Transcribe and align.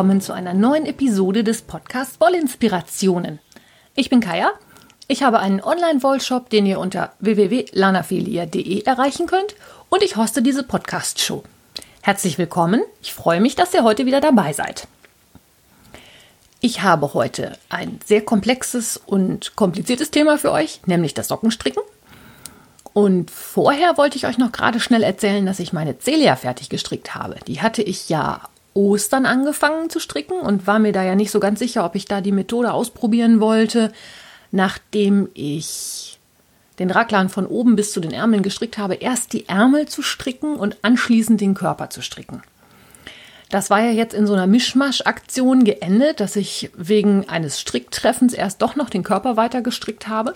Willkommen 0.00 0.22
zu 0.22 0.32
einer 0.32 0.54
neuen 0.54 0.86
Episode 0.86 1.44
des 1.44 1.60
Podcasts 1.60 2.18
Wollinspirationen. 2.20 3.38
Ich 3.94 4.08
bin 4.08 4.20
Kaya. 4.20 4.50
Ich 5.08 5.22
habe 5.22 5.40
einen 5.40 5.60
Online-Wollshop, 5.60 6.48
den 6.48 6.64
ihr 6.64 6.80
unter 6.80 7.12
www.lanafilia.de 7.18 8.82
erreichen 8.84 9.26
könnt 9.26 9.54
und 9.90 10.02
ich 10.02 10.16
hoste 10.16 10.40
diese 10.40 10.62
Podcast-Show. 10.62 11.44
Herzlich 12.00 12.38
willkommen. 12.38 12.80
Ich 13.02 13.12
freue 13.12 13.42
mich, 13.42 13.56
dass 13.56 13.74
ihr 13.74 13.84
heute 13.84 14.06
wieder 14.06 14.22
dabei 14.22 14.54
seid. 14.54 14.88
Ich 16.60 16.80
habe 16.80 17.12
heute 17.12 17.58
ein 17.68 18.00
sehr 18.02 18.22
komplexes 18.22 18.96
und 18.96 19.54
kompliziertes 19.54 20.10
Thema 20.10 20.38
für 20.38 20.50
euch, 20.50 20.80
nämlich 20.86 21.12
das 21.12 21.28
Sockenstricken. 21.28 21.82
Und 22.94 23.30
vorher 23.30 23.98
wollte 23.98 24.16
ich 24.16 24.24
euch 24.24 24.38
noch 24.38 24.50
gerade 24.50 24.80
schnell 24.80 25.02
erzählen, 25.02 25.44
dass 25.44 25.58
ich 25.58 25.74
meine 25.74 25.98
Celia 25.98 26.36
fertig 26.36 26.70
gestrickt 26.70 27.14
habe. 27.14 27.36
Die 27.46 27.60
hatte 27.60 27.82
ich 27.82 28.08
ja 28.08 28.48
Ostern 28.74 29.26
angefangen 29.26 29.90
zu 29.90 29.98
stricken 29.98 30.40
und 30.40 30.66
war 30.66 30.78
mir 30.78 30.92
da 30.92 31.02
ja 31.02 31.14
nicht 31.14 31.30
so 31.30 31.40
ganz 31.40 31.58
sicher, 31.58 31.84
ob 31.84 31.94
ich 31.94 32.04
da 32.04 32.20
die 32.20 32.32
Methode 32.32 32.72
ausprobieren 32.72 33.40
wollte, 33.40 33.92
nachdem 34.52 35.28
ich 35.34 36.18
den 36.78 36.90
Raglan 36.90 37.28
von 37.28 37.46
oben 37.46 37.76
bis 37.76 37.92
zu 37.92 38.00
den 38.00 38.12
Ärmeln 38.12 38.42
gestrickt 38.42 38.78
habe, 38.78 38.94
erst 38.94 39.32
die 39.32 39.48
Ärmel 39.48 39.86
zu 39.86 40.02
stricken 40.02 40.56
und 40.56 40.78
anschließend 40.82 41.40
den 41.40 41.54
Körper 41.54 41.90
zu 41.90 42.00
stricken. 42.00 42.42
Das 43.50 43.68
war 43.68 43.80
ja 43.80 43.90
jetzt 43.90 44.14
in 44.14 44.28
so 44.28 44.32
einer 44.32 44.46
Mischmasch-Aktion 44.46 45.64
geendet, 45.64 46.20
dass 46.20 46.36
ich 46.36 46.70
wegen 46.74 47.28
eines 47.28 47.60
Stricktreffens 47.60 48.32
erst 48.32 48.62
doch 48.62 48.76
noch 48.76 48.88
den 48.88 49.02
Körper 49.02 49.36
weiter 49.36 49.60
gestrickt 49.60 50.06
habe. 50.06 50.34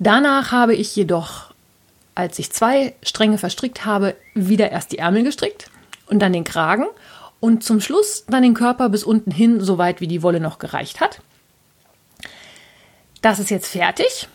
Danach 0.00 0.50
habe 0.50 0.74
ich 0.74 0.94
jedoch, 0.96 1.54
als 2.16 2.38
ich 2.40 2.50
zwei 2.50 2.94
Stränge 3.02 3.38
verstrickt 3.38 3.84
habe, 3.84 4.16
wieder 4.34 4.72
erst 4.72 4.90
die 4.90 4.98
Ärmel 4.98 5.22
gestrickt 5.22 5.70
und 6.14 6.20
dann 6.20 6.32
den 6.32 6.44
Kragen 6.44 6.86
und 7.40 7.62
zum 7.62 7.80
Schluss 7.80 8.24
dann 8.28 8.42
den 8.42 8.54
Körper 8.54 8.88
bis 8.88 9.04
unten 9.04 9.30
hin, 9.30 9.60
so 9.60 9.76
weit 9.76 10.00
wie 10.00 10.06
die 10.06 10.22
Wolle 10.22 10.40
noch 10.40 10.58
gereicht 10.58 11.00
hat. 11.00 11.20
Das 13.20 13.38
ist 13.38 13.50
jetzt 13.50 13.68
fertig. 13.68 14.28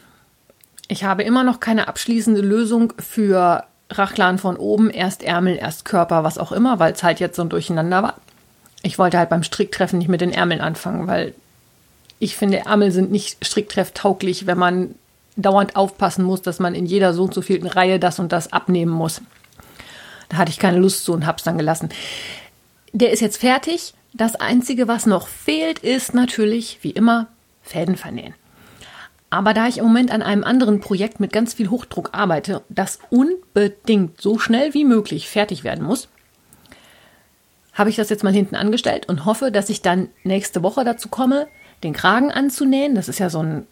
Ich 0.87 1.03
habe 1.03 1.23
immer 1.23 1.43
noch 1.43 1.59
keine 1.59 1.87
abschließende 1.87 2.41
Lösung 2.41 2.93
für 2.99 3.63
Rachlan 3.89 4.37
von 4.37 4.57
oben, 4.57 4.89
erst 4.89 5.23
Ärmel, 5.23 5.57
erst 5.57 5.85
Körper, 5.85 6.23
was 6.23 6.37
auch 6.37 6.51
immer, 6.51 6.79
weil 6.79 6.93
es 6.93 7.01
halt 7.01 7.19
jetzt 7.19 7.37
so 7.37 7.43
ein 7.43 7.49
Durcheinander 7.49 8.03
war. 8.03 8.15
Ich 8.83 8.99
wollte 8.99 9.17
halt 9.17 9.29
beim 9.29 9.43
Stricktreffen 9.43 9.99
nicht 9.99 10.09
mit 10.09 10.21
den 10.21 10.31
Ärmeln 10.31 10.61
anfangen, 10.61 11.07
weil 11.07 11.33
ich 12.19 12.35
finde, 12.35 12.65
Ärmel 12.65 12.91
sind 12.91 13.11
nicht 13.11 13.43
stricktrefftauglich, 13.43 14.47
wenn 14.47 14.57
man 14.57 14.95
dauernd 15.37 15.77
aufpassen 15.77 16.25
muss, 16.25 16.41
dass 16.41 16.59
man 16.59 16.75
in 16.75 16.85
jeder 16.85 17.13
so 17.13 17.23
und 17.23 17.33
so 17.33 17.41
vielen 17.41 17.67
Reihe 17.67 17.99
das 17.99 18.19
und 18.19 18.31
das 18.31 18.51
abnehmen 18.51 18.91
muss. 18.91 19.21
Da 20.29 20.37
hatte 20.37 20.51
ich 20.51 20.59
keine 20.59 20.77
Lust 20.77 21.05
zu 21.05 21.13
und 21.13 21.25
hab's 21.25 21.43
dann 21.43 21.57
gelassen. 21.57 21.89
Der 22.93 23.11
ist 23.11 23.19
jetzt 23.19 23.37
fertig. 23.37 23.93
Das 24.13 24.35
Einzige, 24.35 24.87
was 24.87 25.05
noch 25.05 25.27
fehlt, 25.27 25.79
ist 25.79 26.13
natürlich, 26.13 26.79
wie 26.81 26.91
immer, 26.91 27.27
Fäden 27.61 27.95
vernähen. 27.95 28.33
Aber 29.29 29.53
da 29.53 29.67
ich 29.67 29.77
im 29.77 29.85
Moment 29.85 30.11
an 30.11 30.23
einem 30.23 30.43
anderen 30.43 30.79
Projekt 30.79 31.19
mit 31.19 31.31
ganz 31.31 31.53
viel 31.53 31.69
Hochdruck 31.69 32.09
arbeite, 32.13 32.63
das 32.69 32.99
unbedingt 33.11 34.19
so 34.19 34.39
schnell 34.39 34.73
wie 34.73 34.85
möglich 34.85 35.29
fertig 35.29 35.63
werden 35.63 35.85
muss, 35.85 36.07
habe 37.73 37.91
ich 37.91 37.95
das 37.95 38.09
jetzt 38.09 38.23
mal 38.23 38.33
hinten 38.33 38.55
angestellt 38.55 39.07
und 39.07 39.25
hoffe, 39.25 39.51
dass 39.51 39.69
ich 39.69 39.81
dann 39.81 40.09
nächste 40.23 40.63
Woche 40.63 40.83
dazu 40.83 41.09
komme, 41.09 41.47
den 41.83 41.93
Kragen 41.93 42.31
anzunähen. 42.31 42.95
Das 42.95 43.07
ist 43.07 43.19
ja 43.19 43.29
so 43.29 43.41
ein 43.41 43.67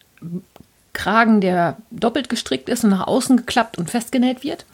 Kragen, 0.92 1.40
der 1.40 1.76
doppelt 1.90 2.28
gestrickt 2.28 2.68
ist 2.68 2.84
und 2.84 2.90
nach 2.90 3.06
außen 3.06 3.36
geklappt 3.36 3.78
und 3.78 3.90
festgenäht 3.90 4.44
wird. 4.44 4.64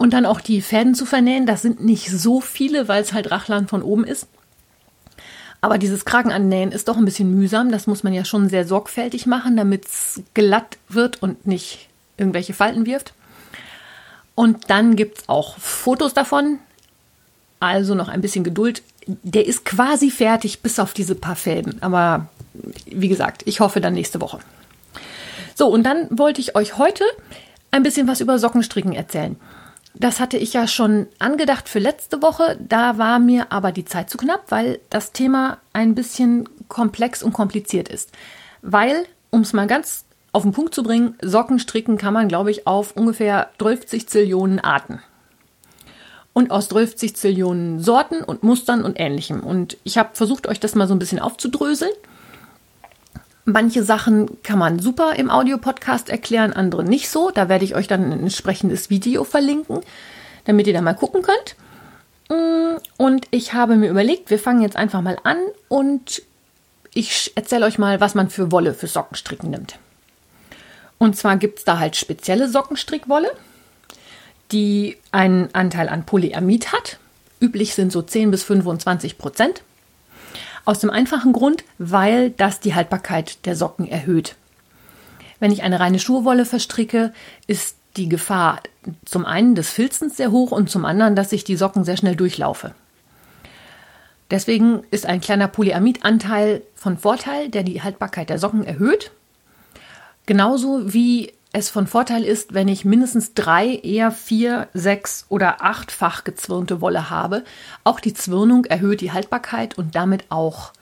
Und 0.00 0.14
dann 0.14 0.24
auch 0.24 0.40
die 0.40 0.62
Fäden 0.62 0.94
zu 0.94 1.04
vernähen. 1.04 1.44
Das 1.44 1.60
sind 1.60 1.84
nicht 1.84 2.10
so 2.10 2.40
viele, 2.40 2.88
weil 2.88 3.02
es 3.02 3.12
halt 3.12 3.30
Rachlan 3.30 3.68
von 3.68 3.82
oben 3.82 4.04
ist. 4.04 4.26
Aber 5.60 5.76
dieses 5.76 6.06
Kragenannähen 6.06 6.72
ist 6.72 6.88
doch 6.88 6.96
ein 6.96 7.04
bisschen 7.04 7.34
mühsam. 7.34 7.70
Das 7.70 7.86
muss 7.86 8.02
man 8.02 8.14
ja 8.14 8.24
schon 8.24 8.48
sehr 8.48 8.66
sorgfältig 8.66 9.26
machen, 9.26 9.58
damit 9.58 9.84
es 9.84 10.22
glatt 10.32 10.78
wird 10.88 11.22
und 11.22 11.46
nicht 11.46 11.90
irgendwelche 12.16 12.54
Falten 12.54 12.86
wirft. 12.86 13.12
Und 14.34 14.70
dann 14.70 14.96
gibt 14.96 15.18
es 15.18 15.28
auch 15.28 15.58
Fotos 15.58 16.14
davon. 16.14 16.60
Also 17.58 17.94
noch 17.94 18.08
ein 18.08 18.22
bisschen 18.22 18.42
Geduld. 18.42 18.82
Der 19.06 19.46
ist 19.46 19.66
quasi 19.66 20.10
fertig, 20.10 20.60
bis 20.60 20.78
auf 20.78 20.94
diese 20.94 21.14
paar 21.14 21.36
Fäden. 21.36 21.76
Aber 21.82 22.28
wie 22.86 23.08
gesagt, 23.08 23.42
ich 23.44 23.60
hoffe 23.60 23.82
dann 23.82 23.92
nächste 23.92 24.22
Woche. 24.22 24.38
So, 25.54 25.68
und 25.68 25.82
dann 25.82 26.06
wollte 26.10 26.40
ich 26.40 26.56
euch 26.56 26.78
heute 26.78 27.04
ein 27.70 27.82
bisschen 27.82 28.08
was 28.08 28.22
über 28.22 28.38
Sockenstricken 28.38 28.94
erzählen. 28.94 29.36
Das 29.94 30.20
hatte 30.20 30.36
ich 30.36 30.52
ja 30.52 30.66
schon 30.66 31.06
angedacht 31.18 31.68
für 31.68 31.80
letzte 31.80 32.22
Woche. 32.22 32.56
Da 32.60 32.96
war 32.98 33.18
mir 33.18 33.50
aber 33.50 33.72
die 33.72 33.84
Zeit 33.84 34.08
zu 34.08 34.18
knapp, 34.18 34.44
weil 34.50 34.80
das 34.88 35.12
Thema 35.12 35.58
ein 35.72 35.94
bisschen 35.94 36.48
komplex 36.68 37.22
und 37.22 37.32
kompliziert 37.32 37.88
ist. 37.88 38.10
Weil, 38.62 39.04
um 39.30 39.40
es 39.40 39.52
mal 39.52 39.66
ganz 39.66 40.04
auf 40.32 40.42
den 40.42 40.52
Punkt 40.52 40.74
zu 40.74 40.82
bringen, 40.82 41.16
Socken 41.20 41.58
stricken 41.58 41.98
kann 41.98 42.14
man, 42.14 42.28
glaube 42.28 42.50
ich, 42.50 42.66
auf 42.66 42.96
ungefähr 42.96 43.50
30 43.58 44.08
Zillionen 44.08 44.60
Arten. 44.60 45.00
Und 46.32 46.52
aus 46.52 46.68
30 46.68 47.16
Zillionen 47.16 47.80
Sorten 47.80 48.22
und 48.22 48.44
Mustern 48.44 48.84
und 48.84 49.00
ähnlichem. 49.00 49.40
Und 49.40 49.76
ich 49.82 49.98
habe 49.98 50.10
versucht, 50.12 50.46
euch 50.46 50.60
das 50.60 50.76
mal 50.76 50.86
so 50.86 50.94
ein 50.94 51.00
bisschen 51.00 51.18
aufzudröseln. 51.18 51.92
Manche 53.52 53.82
Sachen 53.84 54.42
kann 54.42 54.58
man 54.58 54.78
super 54.78 55.14
im 55.16 55.30
Audiopodcast 55.30 56.08
erklären, 56.08 56.52
andere 56.52 56.84
nicht 56.84 57.08
so. 57.08 57.30
Da 57.30 57.48
werde 57.48 57.64
ich 57.64 57.74
euch 57.74 57.88
dann 57.88 58.12
ein 58.12 58.20
entsprechendes 58.20 58.90
Video 58.90 59.24
verlinken, 59.24 59.80
damit 60.44 60.66
ihr 60.66 60.72
da 60.72 60.82
mal 60.82 60.94
gucken 60.94 61.22
könnt. 61.22 61.56
Mm, 62.28 62.78
und 62.96 63.26
ich 63.30 63.52
habe 63.52 63.76
mir 63.76 63.88
überlegt, 63.88 64.30
wir 64.30 64.38
fangen 64.38 64.62
jetzt 64.62 64.76
einfach 64.76 65.02
mal 65.02 65.18
an 65.24 65.38
und 65.68 66.22
ich 66.94 67.32
erzähle 67.34 67.66
euch 67.66 67.78
mal, 67.78 68.00
was 68.00 68.14
man 68.14 68.30
für 68.30 68.52
Wolle 68.52 68.74
für 68.74 68.86
Sockenstricken 68.86 69.50
nimmt. 69.50 69.78
Und 70.98 71.16
zwar 71.16 71.36
gibt 71.36 71.60
es 71.60 71.64
da 71.64 71.78
halt 71.78 71.96
spezielle 71.96 72.48
Sockenstrickwolle, 72.48 73.30
die 74.52 74.98
einen 75.12 75.48
Anteil 75.54 75.88
an 75.88 76.04
Polyamid 76.04 76.72
hat. 76.72 76.98
Üblich 77.40 77.74
sind 77.74 77.90
so 77.90 78.02
10 78.02 78.30
bis 78.30 78.44
25 78.44 79.16
Prozent. 79.16 79.62
Aus 80.70 80.78
dem 80.78 80.90
einfachen 80.90 81.32
Grund, 81.32 81.64
weil 81.78 82.30
das 82.30 82.60
die 82.60 82.76
Haltbarkeit 82.76 83.44
der 83.44 83.56
Socken 83.56 83.88
erhöht. 83.88 84.36
Wenn 85.40 85.50
ich 85.50 85.64
eine 85.64 85.80
reine 85.80 85.98
Schuhwolle 85.98 86.44
verstricke, 86.46 87.12
ist 87.48 87.74
die 87.96 88.08
Gefahr 88.08 88.60
zum 89.04 89.26
einen 89.26 89.56
des 89.56 89.68
Filzens 89.68 90.16
sehr 90.16 90.30
hoch 90.30 90.52
und 90.52 90.70
zum 90.70 90.84
anderen, 90.84 91.16
dass 91.16 91.32
ich 91.32 91.42
die 91.42 91.56
Socken 91.56 91.82
sehr 91.82 91.96
schnell 91.96 92.14
durchlaufe. 92.14 92.72
Deswegen 94.30 94.84
ist 94.92 95.06
ein 95.06 95.20
kleiner 95.20 95.48
Polyamidanteil 95.48 96.62
von 96.76 96.98
Vorteil, 96.98 97.48
der 97.48 97.64
die 97.64 97.82
Haltbarkeit 97.82 98.30
der 98.30 98.38
Socken 98.38 98.62
erhöht. 98.62 99.10
Genauso 100.26 100.94
wie 100.94 101.32
es 101.52 101.68
von 101.68 101.86
Vorteil 101.86 102.22
ist, 102.22 102.54
wenn 102.54 102.68
ich 102.68 102.84
mindestens 102.84 103.34
drei, 103.34 103.74
eher 103.74 104.12
vier, 104.12 104.68
sechs 104.72 105.26
oder 105.28 105.64
achtfach 105.64 106.22
gezwirnte 106.22 106.80
Wolle 106.80 107.10
habe. 107.10 107.44
Auch 107.82 107.98
die 107.98 108.14
Zwirnung 108.14 108.66
erhöht 108.66 109.00
die 109.00 109.12
Haltbarkeit 109.12 109.76
und 109.76 109.96
damit 109.96 110.24
auch 110.28 110.72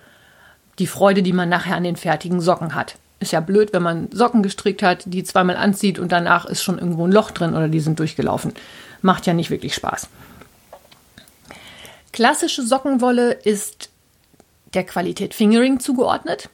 die 0.78 0.86
Freude, 0.86 1.22
die 1.22 1.32
man 1.32 1.48
nachher 1.48 1.76
an 1.76 1.84
den 1.84 1.96
fertigen 1.96 2.40
Socken 2.40 2.74
hat. 2.74 2.96
Ist 3.20 3.32
ja 3.32 3.40
blöd, 3.40 3.72
wenn 3.72 3.82
man 3.82 4.12
Socken 4.12 4.42
gestrickt 4.42 4.82
hat, 4.82 5.02
die 5.06 5.24
zweimal 5.24 5.56
anzieht 5.56 5.98
und 5.98 6.12
danach 6.12 6.44
ist 6.44 6.62
schon 6.62 6.78
irgendwo 6.78 7.06
ein 7.06 7.12
Loch 7.12 7.30
drin 7.30 7.54
oder 7.54 7.68
die 7.68 7.80
sind 7.80 7.98
durchgelaufen. 7.98 8.52
Macht 9.00 9.26
ja 9.26 9.32
nicht 9.32 9.50
wirklich 9.50 9.74
Spaß. 9.74 10.08
Klassische 12.12 12.62
Sockenwolle 12.62 13.32
ist 13.32 13.90
der 14.74 14.84
Qualität 14.84 15.34
Fingering 15.34 15.80
zugeordnet. 15.80 16.50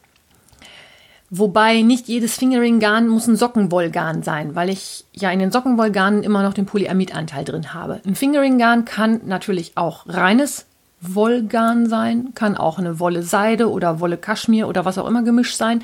Wobei 1.36 1.82
nicht 1.82 2.06
jedes 2.06 2.36
Fingering-Garn 2.36 3.08
muss 3.08 3.26
ein 3.26 3.34
Sockenwollgarn 3.34 4.22
sein, 4.22 4.54
weil 4.54 4.70
ich 4.70 5.04
ja 5.12 5.32
in 5.32 5.40
den 5.40 5.50
Sockenwollgarnen 5.50 6.22
immer 6.22 6.44
noch 6.44 6.54
den 6.54 6.64
Polyamidanteil 6.64 7.44
drin 7.44 7.74
habe. 7.74 8.00
Ein 8.06 8.14
Fingering-Garn 8.14 8.84
kann 8.84 9.20
natürlich 9.24 9.72
auch 9.74 10.06
reines 10.06 10.66
Wollgarn 11.00 11.88
sein, 11.88 12.28
kann 12.36 12.56
auch 12.56 12.78
eine 12.78 13.00
Wolle 13.00 13.24
Seide 13.24 13.68
oder 13.68 13.98
Wolle 13.98 14.16
Kaschmir 14.16 14.68
oder 14.68 14.84
was 14.84 14.96
auch 14.96 15.08
immer 15.08 15.24
gemischt 15.24 15.56
sein. 15.56 15.82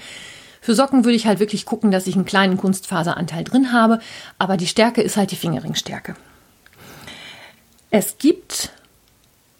Für 0.61 0.77
Socken 0.77 1.05
würde 1.05 1.17
ich 1.17 1.27
halt 1.27 1.41
wirklich 1.41 1.67
gucken, 1.67 1.91
dass 1.91 2.07
ich 2.07 2.15
einen 2.15 2.27
kleinen 2.27 2.57
Kunstfaseranteil 2.57 3.43
drin 3.43 3.73
habe, 3.73 3.99
aber 4.39 4.57
die 4.57 4.69
Stärke 4.69 5.03
ist 5.03 5.17
halt 5.17 5.33
die 5.33 5.37
Fingering-Stärke. 5.37 6.15
Es 7.91 8.19
gibt 8.19 8.71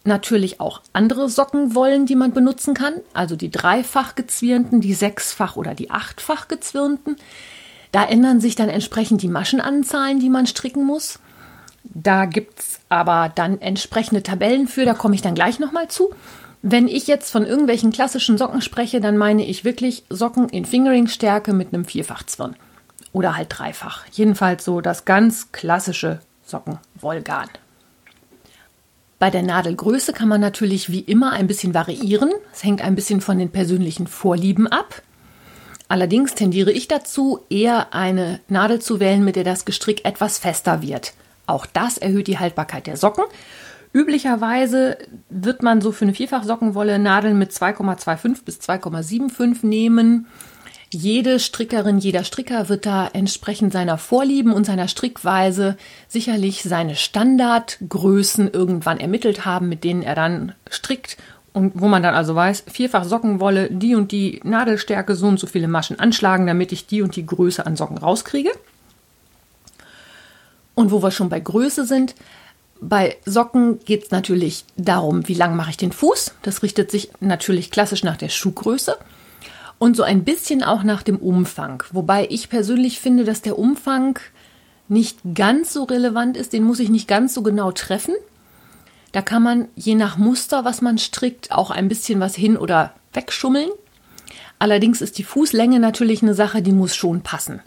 natürlich 0.03 0.59
auch 0.59 0.81
andere 0.93 1.29
Sockenwollen, 1.29 2.05
die 2.05 2.15
man 2.15 2.33
benutzen 2.33 2.73
kann, 2.73 2.93
also 3.13 3.35
die 3.35 3.51
dreifach 3.51 4.15
gezwirnten, 4.15 4.81
die 4.81 4.93
sechsfach 4.93 5.55
oder 5.55 5.75
die 5.75 5.91
achtfach 5.91 6.47
gezwirnten. 6.47 7.15
Da 7.91 8.05
ändern 8.05 8.39
sich 8.39 8.55
dann 8.55 8.69
entsprechend 8.69 9.21
die 9.21 9.27
Maschenanzahlen, 9.27 10.19
die 10.19 10.29
man 10.29 10.47
stricken 10.47 10.85
muss. 10.85 11.19
Da 11.83 12.25
gibt 12.25 12.59
es 12.59 12.79
aber 12.89 13.31
dann 13.33 13.59
entsprechende 13.59 14.23
Tabellen 14.23 14.67
für, 14.67 14.85
da 14.85 14.93
komme 14.93 15.15
ich 15.15 15.21
dann 15.21 15.35
gleich 15.35 15.59
nochmal 15.59 15.87
zu. 15.87 16.13
Wenn 16.61 16.87
ich 16.87 17.07
jetzt 17.07 17.31
von 17.31 17.45
irgendwelchen 17.45 17.91
klassischen 17.91 18.37
Socken 18.37 18.61
spreche, 18.61 19.01
dann 19.01 19.17
meine 19.17 19.45
ich 19.45 19.65
wirklich 19.65 20.03
Socken 20.09 20.47
in 20.49 20.65
Fingering-Stärke 20.65 21.53
mit 21.53 21.73
einem 21.73 21.85
Vierfachzwirn. 21.85 22.55
Oder 23.13 23.35
halt 23.35 23.47
dreifach. 23.49 24.05
Jedenfalls 24.11 24.63
so 24.63 24.79
das 24.79 25.05
ganz 25.05 25.51
klassische 25.51 26.19
Sockenwollgarn. 26.45 27.49
Bei 29.21 29.29
der 29.29 29.43
Nadelgröße 29.43 30.13
kann 30.13 30.29
man 30.29 30.41
natürlich 30.41 30.91
wie 30.91 31.01
immer 31.01 31.31
ein 31.31 31.45
bisschen 31.45 31.75
variieren. 31.75 32.31
Es 32.51 32.63
hängt 32.63 32.81
ein 32.81 32.95
bisschen 32.95 33.21
von 33.21 33.37
den 33.37 33.51
persönlichen 33.51 34.07
Vorlieben 34.07 34.65
ab. 34.65 35.03
Allerdings 35.87 36.33
tendiere 36.33 36.71
ich 36.71 36.87
dazu, 36.87 37.41
eher 37.47 37.93
eine 37.93 38.39
Nadel 38.47 38.81
zu 38.81 38.99
wählen, 38.99 39.23
mit 39.23 39.35
der 39.35 39.43
das 39.43 39.63
Gestrick 39.63 40.05
etwas 40.05 40.39
fester 40.39 40.81
wird. 40.81 41.13
Auch 41.45 41.67
das 41.67 41.99
erhöht 41.99 42.25
die 42.25 42.39
Haltbarkeit 42.39 42.87
der 42.87 42.97
Socken. 42.97 43.23
Üblicherweise 43.93 44.97
wird 45.29 45.61
man 45.61 45.81
so 45.81 45.91
für 45.91 46.05
eine 46.05 46.15
Vierfachsockenwolle 46.15 46.97
Nadeln 46.97 47.37
mit 47.37 47.51
2,25 47.51 48.43
bis 48.43 48.57
2,75 48.57 49.63
nehmen. 49.67 50.25
Jede 50.93 51.39
Strickerin, 51.39 51.99
jeder 51.99 52.25
Stricker 52.25 52.67
wird 52.67 52.85
da 52.85 53.07
entsprechend 53.07 53.71
seiner 53.71 53.97
Vorlieben 53.97 54.51
und 54.51 54.65
seiner 54.65 54.89
Strickweise 54.89 55.77
sicherlich 56.09 56.63
seine 56.63 56.97
Standardgrößen 56.97 58.51
irgendwann 58.51 58.99
ermittelt 58.99 59.45
haben, 59.45 59.69
mit 59.69 59.85
denen 59.85 60.03
er 60.03 60.15
dann 60.15 60.53
strickt 60.69 61.15
und 61.53 61.79
wo 61.79 61.87
man 61.87 62.03
dann 62.03 62.13
also 62.13 62.35
weiß, 62.35 62.65
vierfach 62.69 63.05
Sockenwolle, 63.05 63.69
die 63.71 63.95
und 63.95 64.11
die 64.11 64.41
Nadelstärke, 64.43 65.15
so 65.15 65.27
und 65.27 65.39
so 65.39 65.47
viele 65.47 65.69
Maschen 65.69 65.97
anschlagen, 65.97 66.45
damit 66.45 66.73
ich 66.73 66.87
die 66.87 67.01
und 67.01 67.15
die 67.15 67.25
Größe 67.25 67.65
an 67.65 67.77
Socken 67.77 67.97
rauskriege. 67.97 68.51
Und 70.75 70.91
wo 70.91 71.01
wir 71.01 71.11
schon 71.11 71.29
bei 71.29 71.39
Größe 71.39 71.85
sind, 71.85 72.15
bei 72.81 73.15
Socken 73.25 73.79
geht 73.85 74.05
es 74.05 74.11
natürlich 74.11 74.65
darum, 74.75 75.25
wie 75.29 75.35
lang 75.35 75.55
mache 75.55 75.69
ich 75.69 75.77
den 75.77 75.93
Fuß. 75.93 76.33
Das 76.41 76.63
richtet 76.63 76.91
sich 76.91 77.11
natürlich 77.21 77.71
klassisch 77.71 78.03
nach 78.03 78.17
der 78.17 78.29
Schuhgröße 78.29 78.97
und 79.81 79.97
so 79.97 80.03
ein 80.03 80.23
bisschen 80.23 80.61
auch 80.63 80.83
nach 80.83 81.01
dem 81.01 81.17
Umfang. 81.17 81.83
Wobei 81.91 82.27
ich 82.29 82.49
persönlich 82.49 82.99
finde, 82.99 83.23
dass 83.23 83.41
der 83.41 83.57
Umfang 83.57 84.19
nicht 84.89 85.17
ganz 85.33 85.73
so 85.73 85.85
relevant 85.85 86.37
ist, 86.37 86.53
den 86.53 86.63
muss 86.63 86.79
ich 86.79 86.89
nicht 86.89 87.07
ganz 87.07 87.33
so 87.33 87.41
genau 87.41 87.71
treffen. 87.71 88.13
Da 89.11 89.23
kann 89.23 89.41
man 89.41 89.69
je 89.75 89.95
nach 89.95 90.19
Muster, 90.19 90.65
was 90.65 90.83
man 90.83 90.99
strickt, 90.99 91.51
auch 91.51 91.71
ein 91.71 91.87
bisschen 91.87 92.19
was 92.19 92.35
hin 92.35 92.57
oder 92.57 92.93
wegschummeln. 93.13 93.71
Allerdings 94.59 95.01
ist 95.01 95.17
die 95.17 95.23
Fußlänge 95.23 95.79
natürlich 95.79 96.21
eine 96.21 96.35
Sache, 96.35 96.61
die 96.61 96.73
muss 96.73 96.95
schon 96.95 97.21
passen. 97.21 97.59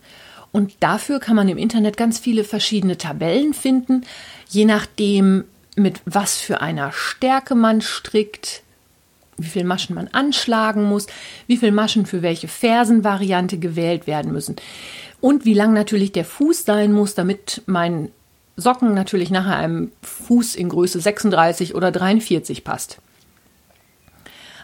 Und 0.53 0.73
dafür 0.79 1.19
kann 1.19 1.35
man 1.35 1.49
im 1.49 1.59
Internet 1.59 1.97
ganz 1.97 2.21
viele 2.21 2.45
verschiedene 2.45 2.97
Tabellen 2.97 3.55
finden, 3.55 4.03
je 4.49 4.67
nachdem, 4.67 5.47
mit 5.75 6.01
was 6.05 6.37
für 6.37 6.61
einer 6.61 6.93
Stärke 6.93 7.57
man 7.57 7.81
strickt, 7.81 8.63
wie 9.37 9.49
viele 9.49 9.65
Maschen 9.65 9.95
man 9.95 10.09
anschlagen 10.09 10.85
muss, 10.85 11.07
wie 11.47 11.57
viele 11.57 11.73
Maschen 11.73 12.07
für 12.07 12.23
welche 12.23 12.49
Fersenvariante 12.49 13.59
gewählt 13.59 14.07
werden 14.07 14.33
müssen 14.33 14.57
und 15.21 15.45
wie 15.45 15.55
lang 15.55 15.73
natürlich 15.73 16.13
der 16.13 16.25
Fuß 16.25 16.65
sein 16.65 16.93
muss, 16.93 17.15
damit 17.15 17.63
mein 17.67 18.11
Socken 18.57 18.95
natürlich 18.95 19.31
nachher 19.31 19.57
einem 19.57 19.91
Fuß 20.03 20.55
in 20.55 20.69
Größe 20.69 21.01
36 21.01 21.75
oder 21.75 21.91
43 21.91 22.63
passt. 22.63 22.99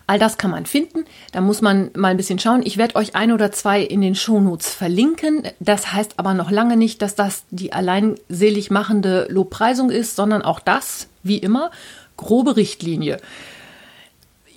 All 0.07 0.19
das 0.19 0.39
kann 0.39 0.51
man 0.51 0.67
finden. 0.67 1.05
Da 1.33 1.41
muss 1.41 1.63
man 1.63 1.91
mal 1.95 2.09
ein 2.09 2.17
bisschen 2.17 2.41
schauen. 2.41 2.63
Ich 2.65 2.77
werde 2.77 2.97
euch 2.97 3.15
ein 3.15 3.31
oder 3.33 3.53
zwei 3.53 3.81
in 3.81 4.01
den 4.01 4.17
Shownotes 4.17 4.75
verlinken. 4.75 5.45
Das 5.61 5.93
heißt 5.93 6.19
aber 6.19 6.35
noch 6.35 6.51
lange 6.51 6.77
nicht, 6.77 7.01
dass 7.01 7.15
das 7.15 7.45
die 7.51 7.73
allein 7.73 8.17
selig 8.29 8.71
machende 8.71 9.29
Lobpreisung 9.31 9.89
ist, 9.89 10.17
sondern 10.17 10.43
auch 10.43 10.61
das, 10.61 11.09
wie 11.23 11.39
immer, 11.39 11.71
grobe 12.17 12.57
Richtlinie 12.57 13.19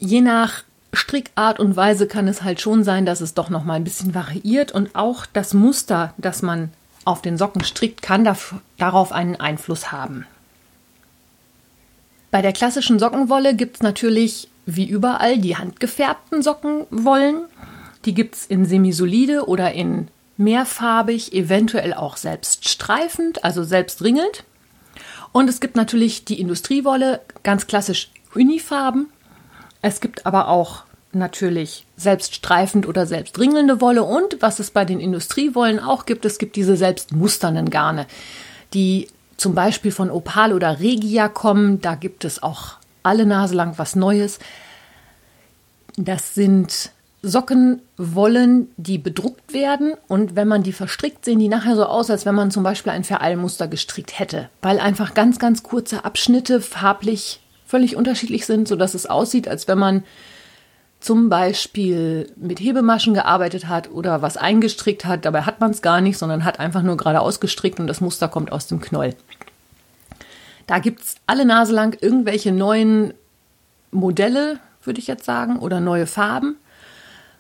je 0.04 0.22
nach 0.22 0.64
Strickart 0.94 1.60
und 1.60 1.76
Weise 1.76 2.08
kann 2.08 2.28
es 2.28 2.44
halt 2.44 2.62
schon 2.62 2.84
sein, 2.84 3.06
dass 3.06 3.22
es 3.22 3.34
doch 3.34 3.50
noch 3.50 3.64
mal 3.64 3.76
ein 3.76 3.84
bisschen 3.84 4.14
variiert 4.14 4.72
und 4.72 4.96
auch 4.96 5.26
das 5.26 5.54
Muster, 5.54 6.14
das 6.18 6.42
man 6.42 6.72
auf 7.06 7.22
den 7.22 7.38
Socken 7.38 7.64
strickt, 7.64 8.02
kann 8.02 8.28
darauf 8.78 9.12
einen 9.12 9.36
Einfluss 9.38 9.92
haben. 9.92 10.26
Bei 12.32 12.42
der 12.42 12.54
klassischen 12.54 13.00
Sockenwolle 13.00 13.56
gibt 13.56 13.78
es 13.78 13.82
natürlich 13.82 14.50
wie 14.66 14.88
überall 14.88 15.38
die 15.38 15.58
handgefärbten 15.58 16.42
Sockenwollen. 16.42 17.44
Die 18.06 18.14
gibt 18.14 18.36
es 18.36 18.46
in 18.46 18.66
semisolide 18.66 19.48
oder 19.48 19.74
in 19.74 20.08
mehrfarbig, 20.38 21.34
eventuell 21.34 21.94
auch 21.94 22.18
selbst 22.18 22.68
streifend, 22.68 23.44
also 23.44 23.64
selbst 23.64 24.02
ringelnd. 24.02 24.44
Und 25.32 25.50
es 25.50 25.60
gibt 25.60 25.76
natürlich 25.76 26.26
die 26.26 26.40
Industriewolle, 26.40 27.22
ganz 27.44 27.68
klassisch 27.68 28.10
Unifarben. 28.34 29.08
Es 29.84 30.00
gibt 30.00 30.26
aber 30.26 30.48
auch 30.48 30.84
natürlich 31.12 31.86
selbststreifend 31.98 32.88
oder 32.88 33.06
selbstringelnde 33.06 33.82
Wolle 33.82 34.04
und 34.04 34.38
was 34.40 34.60
es 34.60 34.72
bei 34.72 34.86
den 34.86 35.00
Industriewollen 35.00 35.80
auch 35.80 36.06
gibt, 36.06 36.26
es 36.26 36.38
gibt 36.38 36.56
diese 36.56 36.78
selbstmusternden 36.78 37.70
Garne, 37.70 38.08
die 38.74 39.08
zum 39.36 39.54
Beispiel 39.54 39.92
von 39.92 40.10
Opal 40.10 40.54
oder 40.54 40.80
Regia 40.80 41.28
kommen. 41.28 41.82
Da 41.82 41.96
gibt 41.96 42.24
es 42.24 42.42
auch 42.42 42.78
alle 43.04 43.26
Nase 43.26 43.56
lang 43.56 43.74
was 43.78 43.98
Neues. 43.98 44.40
Das 45.98 46.34
sind 46.34 46.92
Sockenwollen, 47.22 48.70
die 48.78 48.98
bedruckt 48.98 49.54
werden 49.54 49.96
und 50.08 50.38
wenn 50.38 50.48
man 50.48 50.64
die 50.64 50.74
verstrickt, 50.74 51.26
sehen 51.26 51.40
die 51.40 51.50
nachher 51.50 51.76
so 51.76 51.86
aus, 51.86 52.10
als 52.10 52.26
wenn 52.26 52.36
man 52.36 52.52
zum 52.52 52.64
Beispiel 52.64 52.94
ein 52.94 53.04
Vereilmuster 53.04 53.68
gestrickt 53.68 54.18
hätte, 54.18 54.50
weil 54.62 54.80
einfach 54.80 55.14
ganz, 55.14 55.40
ganz 55.40 55.62
kurze 55.62 56.06
Abschnitte 56.06 56.62
farblich 56.62 57.43
völlig 57.66 57.96
unterschiedlich 57.96 58.46
sind, 58.46 58.68
sodass 58.68 58.94
es 58.94 59.06
aussieht, 59.06 59.48
als 59.48 59.68
wenn 59.68 59.78
man 59.78 60.04
zum 61.00 61.28
Beispiel 61.28 62.32
mit 62.38 62.62
Hebemaschen 62.62 63.14
gearbeitet 63.14 63.68
hat 63.68 63.92
oder 63.92 64.22
was 64.22 64.38
eingestrickt 64.38 65.04
hat. 65.04 65.26
Dabei 65.26 65.42
hat 65.42 65.60
man 65.60 65.72
es 65.72 65.82
gar 65.82 66.00
nicht, 66.00 66.18
sondern 66.18 66.46
hat 66.46 66.62
einfach 66.62 66.82
nur 66.82 66.96
gerade 66.96 67.20
ausgestrickt 67.20 67.80
und 67.80 67.88
das 67.88 68.00
Muster 68.00 68.30
kommt 68.30 68.54
aus 68.54 68.68
dem 68.68 68.80
Knoll. 68.80 69.14
Da 70.66 70.80
gibt 70.80 71.02
es 71.02 71.16
alle 71.28 71.46
Nase 71.46 71.74
lang 71.74 71.98
irgendwelche 72.00 72.54
neuen 72.54 73.14
Modelle, 73.92 74.60
würde 74.84 75.00
ich 75.00 75.08
jetzt 75.08 75.26
sagen, 75.26 75.60
oder 75.60 75.82
neue 75.82 76.08
Farben. 76.08 76.56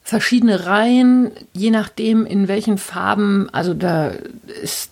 Verschiedene 0.01 0.65
Reihen, 0.65 1.31
je 1.53 1.71
nachdem, 1.71 2.25
in 2.25 2.49
welchen 2.49 2.77
Farben, 2.77 3.49
also 3.53 3.73
da 3.73 4.11
ist 4.61 4.91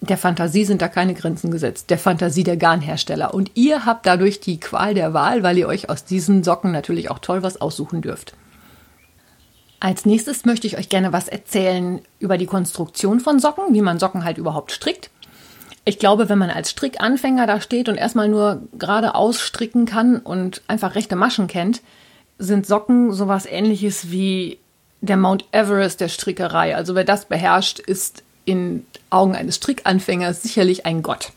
der 0.00 0.16
Fantasie 0.16 0.64
sind 0.64 0.80
da 0.80 0.88
keine 0.88 1.14
Grenzen 1.14 1.50
gesetzt, 1.50 1.90
der 1.90 1.98
Fantasie 1.98 2.42
der 2.42 2.56
Garnhersteller. 2.56 3.34
Und 3.34 3.50
ihr 3.54 3.84
habt 3.84 4.06
dadurch 4.06 4.40
die 4.40 4.58
Qual 4.58 4.94
der 4.94 5.12
Wahl, 5.12 5.42
weil 5.42 5.58
ihr 5.58 5.68
euch 5.68 5.90
aus 5.90 6.04
diesen 6.04 6.42
Socken 6.42 6.72
natürlich 6.72 7.10
auch 7.10 7.18
toll 7.18 7.42
was 7.42 7.60
aussuchen 7.60 8.00
dürft. 8.00 8.34
Als 9.78 10.06
nächstes 10.06 10.44
möchte 10.44 10.66
ich 10.66 10.78
euch 10.78 10.88
gerne 10.88 11.12
was 11.12 11.28
erzählen 11.28 12.00
über 12.18 12.38
die 12.38 12.46
Konstruktion 12.46 13.20
von 13.20 13.40
Socken, 13.40 13.74
wie 13.74 13.82
man 13.82 13.98
Socken 13.98 14.24
halt 14.24 14.38
überhaupt 14.38 14.72
strickt. 14.72 15.10
Ich 15.84 15.98
glaube, 15.98 16.28
wenn 16.28 16.38
man 16.38 16.50
als 16.50 16.70
Strickanfänger 16.70 17.46
da 17.46 17.60
steht 17.60 17.88
und 17.88 17.96
erstmal 17.96 18.28
nur 18.28 18.62
geradeaus 18.78 19.40
stricken 19.40 19.86
kann 19.86 20.18
und 20.18 20.62
einfach 20.66 20.94
rechte 20.94 21.16
Maschen 21.16 21.46
kennt, 21.46 21.80
sind 22.38 22.66
Socken 22.66 23.12
sowas 23.12 23.46
ähnliches 23.46 24.10
wie 24.10 24.58
der 25.00 25.16
Mount 25.16 25.46
Everest 25.52 26.00
der 26.00 26.08
Strickerei. 26.08 26.76
Also 26.76 26.94
wer 26.94 27.04
das 27.04 27.24
beherrscht, 27.24 27.78
ist 27.78 28.22
in 28.50 28.84
Augen 29.08 29.34
eines 29.34 29.56
Strickanfängers 29.56 30.42
sicherlich 30.42 30.86
ein 30.86 31.02
Gott. 31.02 31.32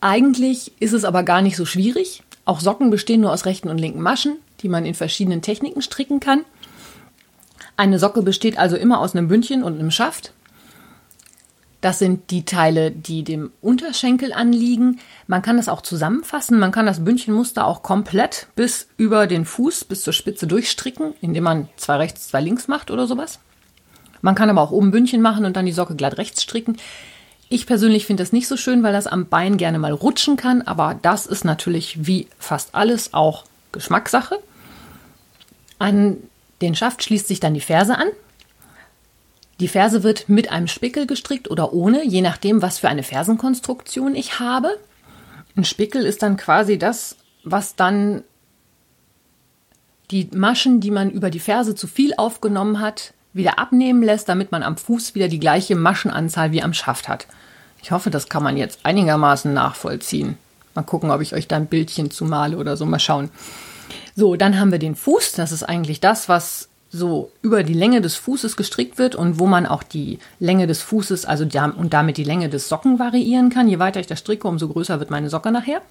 Eigentlich 0.00 0.72
ist 0.80 0.92
es 0.92 1.04
aber 1.04 1.22
gar 1.22 1.42
nicht 1.42 1.56
so 1.56 1.66
schwierig. 1.66 2.22
Auch 2.44 2.60
Socken 2.60 2.90
bestehen 2.90 3.20
nur 3.20 3.32
aus 3.32 3.44
rechten 3.44 3.68
und 3.68 3.78
linken 3.78 4.00
Maschen, 4.00 4.36
die 4.60 4.68
man 4.68 4.86
in 4.86 4.94
verschiedenen 4.94 5.42
Techniken 5.42 5.82
stricken 5.82 6.20
kann. 6.20 6.44
Eine 7.76 7.98
Socke 7.98 8.22
besteht 8.22 8.58
also 8.58 8.76
immer 8.76 9.00
aus 9.00 9.14
einem 9.14 9.28
Bündchen 9.28 9.62
und 9.62 9.78
einem 9.78 9.90
Schaft. 9.90 10.32
Das 11.80 11.98
sind 11.98 12.30
die 12.30 12.44
Teile, 12.44 12.90
die 12.90 13.24
dem 13.24 13.52
Unterschenkel 13.62 14.34
anliegen. 14.34 15.00
Man 15.26 15.40
kann 15.40 15.56
das 15.56 15.68
auch 15.68 15.80
zusammenfassen. 15.80 16.58
Man 16.58 16.72
kann 16.72 16.84
das 16.84 17.04
Bündchenmuster 17.04 17.66
auch 17.66 17.82
komplett 17.82 18.48
bis 18.54 18.88
über 18.98 19.26
den 19.26 19.46
Fuß, 19.46 19.84
bis 19.84 20.02
zur 20.02 20.12
Spitze 20.12 20.46
durchstricken, 20.46 21.14
indem 21.22 21.44
man 21.44 21.68
zwei 21.76 21.96
rechts, 21.96 22.28
zwei 22.28 22.42
links 22.42 22.68
macht 22.68 22.90
oder 22.90 23.06
sowas. 23.06 23.38
Man 24.22 24.34
kann 24.34 24.50
aber 24.50 24.60
auch 24.60 24.70
oben 24.70 24.90
Bündchen 24.90 25.22
machen 25.22 25.44
und 25.44 25.56
dann 25.56 25.66
die 25.66 25.72
Socke 25.72 25.94
glatt 25.94 26.18
rechts 26.18 26.42
stricken. 26.42 26.76
Ich 27.48 27.66
persönlich 27.66 28.06
finde 28.06 28.22
das 28.22 28.32
nicht 28.32 28.46
so 28.46 28.56
schön, 28.56 28.82
weil 28.82 28.92
das 28.92 29.06
am 29.06 29.26
Bein 29.26 29.56
gerne 29.56 29.78
mal 29.78 29.92
rutschen 29.92 30.36
kann, 30.36 30.62
aber 30.62 30.98
das 31.02 31.26
ist 31.26 31.44
natürlich 31.44 32.06
wie 32.06 32.28
fast 32.38 32.74
alles 32.74 33.12
auch 33.12 33.44
Geschmackssache. 33.72 34.38
An 35.78 36.18
den 36.60 36.74
Schaft 36.74 37.02
schließt 37.02 37.26
sich 37.26 37.40
dann 37.40 37.54
die 37.54 37.60
Ferse 37.60 37.96
an. 37.96 38.08
Die 39.58 39.68
Ferse 39.68 40.02
wird 40.02 40.28
mit 40.28 40.50
einem 40.50 40.68
Spickel 40.68 41.06
gestrickt 41.06 41.50
oder 41.50 41.72
ohne, 41.72 42.04
je 42.04 42.22
nachdem, 42.22 42.62
was 42.62 42.78
für 42.78 42.88
eine 42.88 43.02
Fersenkonstruktion 43.02 44.14
ich 44.14 44.38
habe. 44.38 44.70
Ein 45.56 45.64
Spickel 45.64 46.06
ist 46.06 46.22
dann 46.22 46.36
quasi 46.36 46.78
das, 46.78 47.16
was 47.44 47.76
dann 47.76 48.22
die 50.10 50.28
Maschen, 50.32 50.80
die 50.80 50.90
man 50.90 51.10
über 51.10 51.30
die 51.30 51.40
Ferse 51.40 51.74
zu 51.74 51.86
viel 51.86 52.14
aufgenommen 52.16 52.80
hat, 52.80 53.12
wieder 53.32 53.58
abnehmen 53.58 54.02
lässt, 54.02 54.28
damit 54.28 54.52
man 54.52 54.62
am 54.62 54.76
Fuß 54.76 55.14
wieder 55.14 55.28
die 55.28 55.40
gleiche 55.40 55.76
Maschenanzahl 55.76 56.52
wie 56.52 56.62
am 56.62 56.74
Schaft 56.74 57.08
hat. 57.08 57.26
Ich 57.82 57.92
hoffe, 57.92 58.10
das 58.10 58.28
kann 58.28 58.42
man 58.42 58.56
jetzt 58.56 58.80
einigermaßen 58.82 59.52
nachvollziehen. 59.52 60.36
Mal 60.74 60.82
gucken, 60.82 61.10
ob 61.10 61.20
ich 61.20 61.34
euch 61.34 61.48
da 61.48 61.56
ein 61.56 61.66
Bildchen 61.66 62.10
zumale 62.10 62.56
oder 62.56 62.76
so. 62.76 62.86
Mal 62.86 62.98
schauen. 62.98 63.30
So, 64.14 64.36
dann 64.36 64.58
haben 64.58 64.72
wir 64.72 64.78
den 64.78 64.96
Fuß. 64.96 65.32
Das 65.32 65.52
ist 65.52 65.62
eigentlich 65.62 66.00
das, 66.00 66.28
was 66.28 66.68
so 66.90 67.30
über 67.40 67.62
die 67.62 67.74
Länge 67.74 68.00
des 68.00 68.16
Fußes 68.16 68.56
gestrickt 68.56 68.98
wird 68.98 69.14
und 69.14 69.38
wo 69.38 69.46
man 69.46 69.66
auch 69.66 69.82
die 69.82 70.18
Länge 70.40 70.66
des 70.66 70.82
Fußes, 70.82 71.24
also 71.24 71.44
und 71.44 71.92
damit 71.92 72.16
die 72.16 72.24
Länge 72.24 72.48
des 72.48 72.68
Socken 72.68 72.98
variieren 72.98 73.48
kann. 73.50 73.68
Je 73.68 73.78
weiter 73.78 74.00
ich 74.00 74.08
das 74.08 74.18
stricke, 74.18 74.48
umso 74.48 74.68
größer 74.68 74.98
wird 74.98 75.10
meine 75.10 75.30
Socke 75.30 75.52
nachher. 75.52 75.82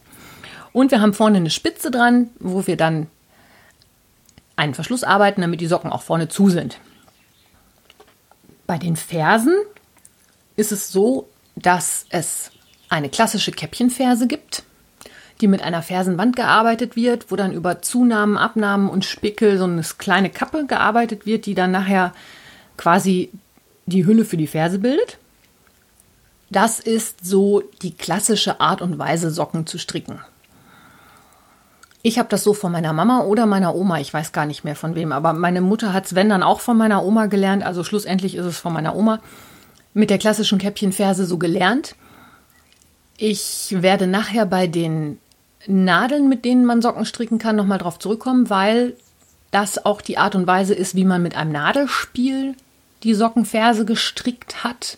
Und 0.74 0.92
wir 0.92 1.02
haben 1.02 1.14
vorne 1.14 1.38
eine 1.38 1.50
Spitze 1.50 1.90
dran, 1.90 2.30
wo 2.40 2.68
wir 2.68 2.76
dann 2.78 3.08
einen 4.56 4.74
Verschluss 4.74 5.04
arbeiten, 5.04 5.42
damit 5.42 5.62
die 5.62 5.68
Socken 5.68 5.92
auch 5.92 6.02
vorne 6.02 6.28
zu 6.28 6.50
sind. 6.50 6.80
Bei 8.70 8.78
den 8.78 8.98
Fersen 8.98 9.56
ist 10.56 10.72
es 10.72 10.92
so, 10.92 11.28
dass 11.56 12.06
es 12.10 12.52
eine 12.88 13.10
klassische 13.10 13.52
Käppchenferse 13.52 14.28
gibt, 14.28 14.62
die 15.42 15.48
mit 15.48 15.64
einer 15.64 15.82
Fersenwand 15.82 16.36
gearbeitet 16.36 16.96
wird, 16.96 17.32
wo 17.32 17.36
dann 17.36 17.52
über 17.52 17.82
Zunahmen, 17.82 18.38
Abnahmen 18.38 18.88
und 18.88 19.06
Spickel 19.06 19.58
so 19.58 19.64
eine 19.64 19.82
kleine 19.98 20.30
Kappe 20.30 20.68
gearbeitet 20.68 21.26
wird, 21.26 21.48
die 21.48 21.56
dann 21.56 21.72
nachher 21.72 22.14
quasi 22.78 23.32
die 23.88 24.06
Hülle 24.06 24.24
für 24.24 24.38
die 24.38 24.46
Ferse 24.46 24.78
bildet. 24.78 25.18
Das 26.52 26.80
ist 26.80 27.26
so 27.26 27.64
die 27.82 27.96
klassische 27.96 28.62
Art 28.62 28.84
und 28.84 29.00
Weise, 29.00 29.32
Socken 29.32 29.66
zu 29.66 29.80
stricken. 29.80 30.20
Ich 32.02 32.18
habe 32.18 32.30
das 32.30 32.44
so 32.44 32.54
von 32.54 32.72
meiner 32.72 32.94
Mama 32.94 33.24
oder 33.24 33.46
meiner 33.46 33.76
Oma, 33.76 34.00
ich 34.00 34.14
weiß 34.14 34.32
gar 34.32 34.46
nicht 34.46 34.64
mehr 34.64 34.76
von 34.76 34.96
wem, 34.96 35.12
aber 35.12 35.34
meine 35.34 35.60
Mutter 35.60 35.92
hat 35.92 36.06
es, 36.06 36.16
wenn 36.16 36.30
dann 36.30 36.44
auch 36.44 36.62
von 36.62 36.78
meiner 36.78 37.04
Oma 37.04 37.26
gelernt, 37.26 37.64
also 37.64 37.84
schlussendlich 37.84 38.36
ist 38.36 38.46
es 38.46 38.58
von 38.58 38.72
meiner 38.72 38.96
Oma, 38.96 39.20
mit 39.94 40.10
der 40.10 40.18
klassischen 40.18 40.60
Käppchenferse 40.60 41.26
so 41.26 41.38
gelernt. 41.38 41.96
Ich 43.18 43.76
werde 43.78 44.08
nachher 44.08 44.46
bei 44.46 44.68
den 44.68 45.20
Nadeln, 45.68 46.30
mit 46.30 46.46
denen 46.46 46.64
man 46.64 46.82
Socken 46.82 47.06
stricken 47.06 47.38
kann, 47.38 47.58
nochmal 47.58 47.80
drauf 47.80 48.00
zurückkommen, 48.00 48.50
weil 48.50 48.96
das 49.52 49.86
auch 49.86 50.02
die 50.02 50.18
Art 50.18 50.36
und 50.36 50.48
Weise 50.48 50.74
ist, 50.74 50.96
wie 50.96 51.06
man 51.06 51.22
mit 51.22 51.36
einem 51.36 51.52
Nadelspiel 51.52 52.56
die 53.04 53.14
Sockenferse 53.14 53.84
gestrickt 53.84 54.64
hat. 54.64 54.98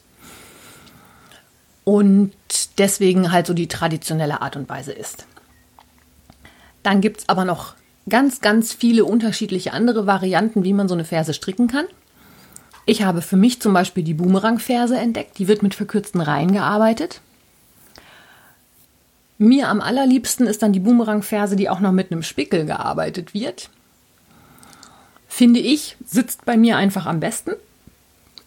Und 1.83 2.33
deswegen 2.77 3.31
halt 3.31 3.47
so 3.47 3.55
die 3.55 3.67
traditionelle 3.67 4.41
Art 4.41 4.55
und 4.55 4.69
Weise 4.69 4.91
ist. 4.91 5.25
Dann 6.83 7.01
gibt 7.01 7.21
es 7.21 7.29
aber 7.29 7.45
noch 7.45 7.75
ganz, 8.09 8.41
ganz 8.41 8.73
viele 8.73 9.05
unterschiedliche 9.05 9.73
andere 9.73 10.07
Varianten, 10.07 10.63
wie 10.63 10.73
man 10.73 10.87
so 10.87 10.93
eine 10.93 11.05
Ferse 11.05 11.33
stricken 11.33 11.67
kann. 11.67 11.85
Ich 12.85 13.03
habe 13.03 13.21
für 13.21 13.37
mich 13.37 13.61
zum 13.61 13.73
Beispiel 13.73 14.03
die 14.03 14.15
Boomerang-Ferse 14.15 14.97
entdeckt. 14.97 15.37
Die 15.37 15.47
wird 15.47 15.63
mit 15.63 15.75
verkürzten 15.75 16.21
Reihen 16.21 16.51
gearbeitet. 16.51 17.21
Mir 19.37 19.69
am 19.69 19.81
allerliebsten 19.81 20.47
ist 20.47 20.61
dann 20.61 20.73
die 20.73 20.79
Boomerang-Ferse, 20.79 21.55
die 21.55 21.69
auch 21.69 21.79
noch 21.79 21.91
mit 21.91 22.11
einem 22.11 22.23
Spickel 22.23 22.65
gearbeitet 22.65 23.33
wird. 23.33 23.69
Finde 25.27 25.59
ich, 25.59 25.95
sitzt 26.05 26.45
bei 26.45 26.57
mir 26.57 26.77
einfach 26.77 27.05
am 27.05 27.19
besten. 27.19 27.51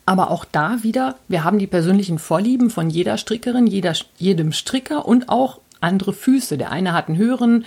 Aber 0.07 0.31
auch 0.31 0.45
da 0.45 0.83
wieder, 0.83 1.17
wir 1.29 1.45
haben 1.45 1.59
die 1.59 1.67
persönlichen 1.67 2.19
Vorlieben 2.19 2.69
von 2.71 2.91
jeder 2.91 3.17
Strickerin, 3.17 3.67
jeder, 3.67 3.95
jedem 4.19 4.53
Stricker 4.53 5.07
und 5.07 5.31
auch 5.31 5.61
andere 5.81 6.13
Füße. 6.13 6.59
Der 6.59 6.71
eine 6.71 6.93
hat 6.93 7.09
einen 7.09 7.17
höheren 7.17 7.65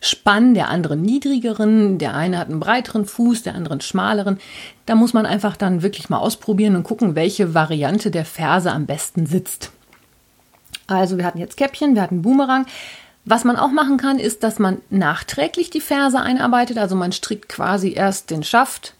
Spann, 0.00 0.54
der 0.54 0.68
andere 0.68 0.96
niedrigeren, 0.96 1.98
der 1.98 2.14
eine 2.14 2.38
hat 2.38 2.48
einen 2.48 2.60
breiteren 2.60 3.04
Fuß, 3.04 3.42
der 3.42 3.54
andere 3.54 3.74
einen 3.74 3.80
schmaleren. 3.80 4.38
Da 4.86 4.94
muss 4.94 5.12
man 5.12 5.26
einfach 5.26 5.56
dann 5.56 5.82
wirklich 5.82 6.08
mal 6.08 6.18
ausprobieren 6.18 6.76
und 6.76 6.84
gucken, 6.84 7.14
welche 7.14 7.54
Variante 7.54 8.10
der 8.10 8.24
Ferse 8.24 8.70
am 8.72 8.86
besten 8.86 9.26
sitzt. 9.26 9.72
Also 10.86 11.18
wir 11.18 11.24
hatten 11.24 11.38
jetzt 11.38 11.56
Käppchen, 11.56 11.94
wir 11.94 12.02
hatten 12.02 12.22
Boomerang. 12.22 12.66
Was 13.24 13.44
man 13.44 13.56
auch 13.56 13.70
machen 13.70 13.98
kann, 13.98 14.18
ist, 14.18 14.42
dass 14.42 14.58
man 14.58 14.78
nachträglich 14.88 15.68
die 15.68 15.82
Ferse 15.82 16.20
einarbeitet. 16.20 16.78
Also 16.78 16.96
man 16.96 17.12
strickt 17.12 17.48
quasi 17.48 17.92
erst 17.92 18.30
den 18.30 18.42
Schaft 18.42 18.94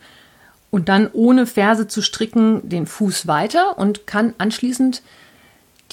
und 0.71 0.88
dann 0.88 1.09
ohne 1.12 1.47
Ferse 1.47 1.88
zu 1.88 2.02
stricken 2.02 2.69
den 2.69 2.87
Fuß 2.87 3.26
weiter 3.26 3.78
und 3.78 4.07
kann 4.07 4.35
anschließend 4.37 5.02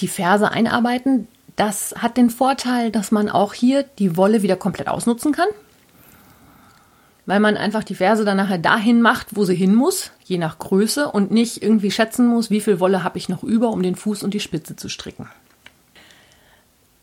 die 0.00 0.08
Ferse 0.08 0.50
einarbeiten. 0.50 1.28
Das 1.56 1.94
hat 1.96 2.18
den 2.18 2.28
Vorteil, 2.28 2.90
dass 2.90 3.10
man 3.10 3.30
auch 3.30 3.54
hier 3.54 3.82
die 3.82 4.16
Wolle 4.16 4.42
wieder 4.42 4.56
komplett 4.56 4.88
ausnutzen 4.88 5.32
kann, 5.32 5.48
weil 7.24 7.40
man 7.40 7.56
einfach 7.56 7.82
die 7.82 7.94
Ferse 7.94 8.26
dann 8.26 8.36
nachher 8.36 8.58
dahin 8.58 9.00
macht, 9.00 9.34
wo 9.34 9.44
sie 9.44 9.54
hin 9.54 9.74
muss, 9.74 10.10
je 10.22 10.36
nach 10.36 10.58
Größe 10.58 11.10
und 11.10 11.30
nicht 11.30 11.62
irgendwie 11.62 11.90
schätzen 11.90 12.26
muss, 12.26 12.50
wie 12.50 12.60
viel 12.60 12.78
Wolle 12.78 13.02
habe 13.02 13.16
ich 13.16 13.30
noch 13.30 13.42
über, 13.42 13.70
um 13.70 13.82
den 13.82 13.96
Fuß 13.96 14.22
und 14.22 14.34
die 14.34 14.40
Spitze 14.40 14.76
zu 14.76 14.90
stricken. 14.90 15.28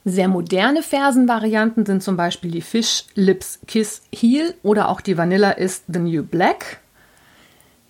Sehr 0.06 0.28
moderne 0.28 0.84
Fersenvarianten 0.84 1.86
sind 1.86 2.04
zum 2.04 2.18
Beispiel 2.18 2.52
die 2.52 2.62
Fish 2.62 3.06
Lips 3.16 3.60
Kiss 3.68 4.02
Heel 4.14 4.54
oder 4.62 4.90
auch 4.90 5.02
die 5.02 5.18
Vanilla 5.18 5.52
is 5.52 5.84
the 5.88 6.00
New 6.00 6.24
Black. 6.24 6.82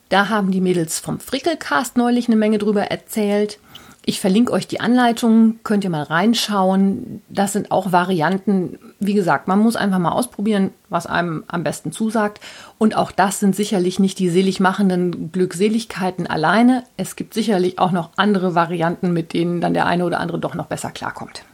Da 0.10 0.30
haben 0.30 0.52
die 0.52 0.62
Mädels 0.62 1.00
vom 1.00 1.20
Frickelcast 1.20 1.98
neulich 1.98 2.28
eine 2.28 2.36
Menge 2.36 2.60
drüber 2.60 2.84
erzählt. 2.84 3.60
Ich 4.06 4.20
verlinke 4.20 4.52
euch 4.52 4.68
die 4.68 4.82
Anleitungen, 4.82 5.62
könnt 5.64 5.86
ihr 5.86 5.90
mal 5.90 6.04
reinschauen. 6.04 7.22
Das 7.30 7.54
sind 7.54 7.72
auch 7.72 7.94
Varianten. 7.94 8.78
Wie 9.00 9.14
gesagt, 9.14 9.48
man 9.48 9.60
muss 9.60 9.78
einfach 9.78 10.00
mal 10.00 10.12
ausprobieren, 10.12 10.72
was 10.90 11.06
einem 11.06 11.46
am 11.48 11.64
besten 11.64 11.94
zusagt. 11.94 12.42
Und 12.78 12.98
auch 12.98 13.12
das 13.12 13.40
sind 13.40 13.56
sicherlich 13.56 14.00
nicht 14.00 14.20
die 14.20 14.30
selig 14.30 14.60
machenden 14.60 15.32
Glückseligkeiten 15.32 16.28
alleine. 16.28 16.84
Es 16.98 17.16
gibt 17.16 17.34
sicherlich 17.34 17.80
auch 17.80 17.92
noch 17.92 18.10
andere 18.18 18.56
Varianten, 18.56 19.14
mit 19.14 19.32
denen 19.32 19.62
dann 19.62 19.74
der 19.74 19.86
eine 19.86 20.04
oder 20.04 20.20
andere 20.20 20.40
doch 20.40 20.54
noch 20.54 20.68
besser 20.68 20.92
klarkommt. 20.92 21.46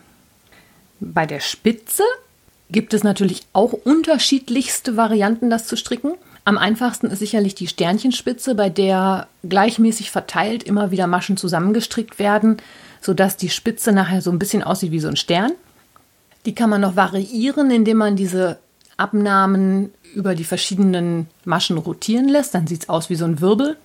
Bei 1.00 1.28
der 1.28 1.42
Spitze 1.42 2.04
gibt 2.72 2.96
es 2.96 3.04
natürlich 3.04 3.46
auch 3.54 3.74
unterschiedlichste 3.74 4.98
Varianten, 4.98 5.52
das 5.52 5.68
zu 5.68 5.78
stricken. 5.78 6.14
Am 6.50 6.58
einfachsten 6.58 7.12
ist 7.12 7.20
sicherlich 7.20 7.54
die 7.54 7.68
Sternchenspitze, 7.68 8.56
bei 8.56 8.72
der 8.72 9.28
gleichmäßig 9.48 10.10
verteilt 10.10 10.64
immer 10.64 10.90
wieder 10.90 11.06
Maschen 11.06 11.38
zusammengestrickt 11.38 12.18
werden, 12.18 12.58
sodass 13.02 13.38
die 13.38 13.52
Spitze 13.52 13.92
nachher 13.92 14.24
so 14.24 14.32
ein 14.32 14.40
bisschen 14.40 14.64
aussieht 14.64 14.92
wie 14.92 15.00
so 15.00 15.10
ein 15.10 15.16
Stern. 15.16 15.52
Die 16.48 16.56
kann 16.56 16.72
man 16.72 16.82
noch 16.82 16.96
variieren, 16.96 17.70
indem 17.70 17.98
man 17.98 18.16
diese 18.16 18.58
Abnahmen 18.98 19.94
über 20.16 20.34
die 20.34 20.44
verschiedenen 20.44 21.28
Maschen 21.46 21.78
rotieren 21.78 22.28
lässt. 22.28 22.56
Dann 22.56 22.66
sieht 22.66 22.82
es 22.82 22.90
aus 22.90 23.12
wie 23.12 23.16
so 23.16 23.26
ein 23.26 23.42
Wirbel. 23.42 23.78